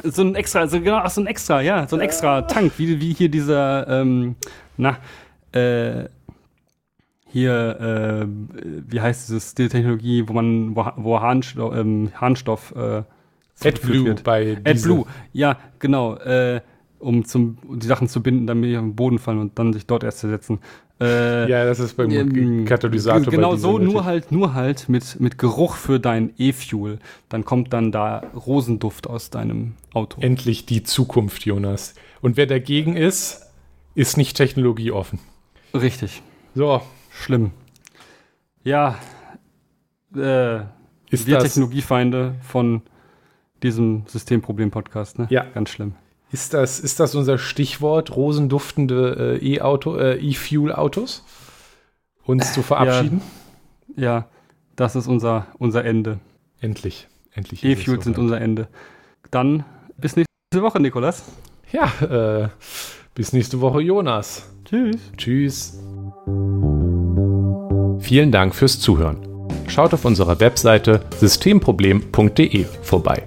[0.03, 3.01] So ein extra, so genau, ach, so ein extra, ja, so ein extra Tank, wie,
[3.01, 4.37] wie hier dieser, ähm,
[4.77, 4.99] na,
[5.53, 6.05] äh,
[7.27, 8.27] hier, äh,
[8.89, 13.03] wie heißt diese Stiltechnologie, wo man, wo, wo Harnstoff, ähm, Harnstoff äh,
[13.63, 14.25] AdBlue wird.
[14.25, 16.61] bei AdBlue, ja, genau, äh,
[16.99, 19.73] um, zum, um die Sachen zu binden, damit die auf den Boden fallen und dann
[19.73, 20.59] sich dort erst zersetzen.
[21.01, 23.31] Äh, ja, das ist beim ähm, Katalysator.
[23.31, 26.99] Genau so, nur halt, nur halt mit, mit Geruch für dein E-Fuel.
[27.31, 30.21] Dann kommt dann da Rosenduft aus deinem Auto.
[30.21, 31.95] Endlich die Zukunft, Jonas.
[32.21, 33.51] Und wer dagegen ist,
[33.95, 35.19] ist nicht technologieoffen.
[35.73, 36.23] Richtig.
[36.55, 36.83] So.
[37.11, 37.53] Schlimm.
[38.63, 38.97] Ja,
[40.15, 40.61] äh,
[41.11, 42.83] ist wir Technologiefeinde von
[43.63, 45.27] diesem Systemproblem-Podcast, ne?
[45.31, 45.45] Ja.
[45.55, 45.95] Ganz schlimm.
[46.33, 51.25] Ist das, ist das unser Stichwort, rosenduftende äh, E-Auto, äh, E-Fuel-Autos?
[52.25, 53.21] Uns zu verabschieden?
[53.97, 54.29] Ja, ja,
[54.77, 56.21] das ist unser, unser Ende.
[56.61, 57.65] Endlich, endlich.
[57.65, 58.69] E-Fuels sind unser Ende.
[59.31, 59.65] Dann
[59.97, 61.25] bis nächste Woche, Nikolas.
[61.73, 62.49] Ja, äh,
[63.15, 64.49] bis nächste Woche, Jonas.
[64.65, 65.01] Tschüss.
[65.17, 65.79] Tschüss.
[68.01, 69.19] Vielen Dank fürs Zuhören.
[69.67, 73.25] Schaut auf unserer Webseite systemproblem.de vorbei.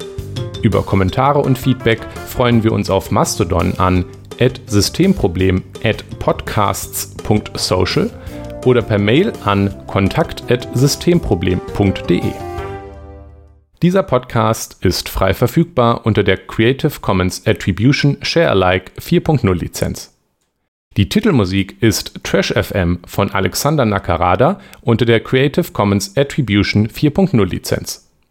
[0.64, 4.06] Über Kommentare und Feedback freuen wir uns auf Mastodon an
[4.66, 8.10] systemproblem at podcasts.social
[8.66, 12.32] oder per Mail an kontakt.systemproblem.de.
[13.82, 20.18] Dieser Podcast ist frei verfügbar unter der Creative Commons Attribution Share Alike 4.0 Lizenz.
[20.96, 28.03] Die Titelmusik ist Trash FM von Alexander Nakarada unter der Creative Commons Attribution 4.0 Lizenz.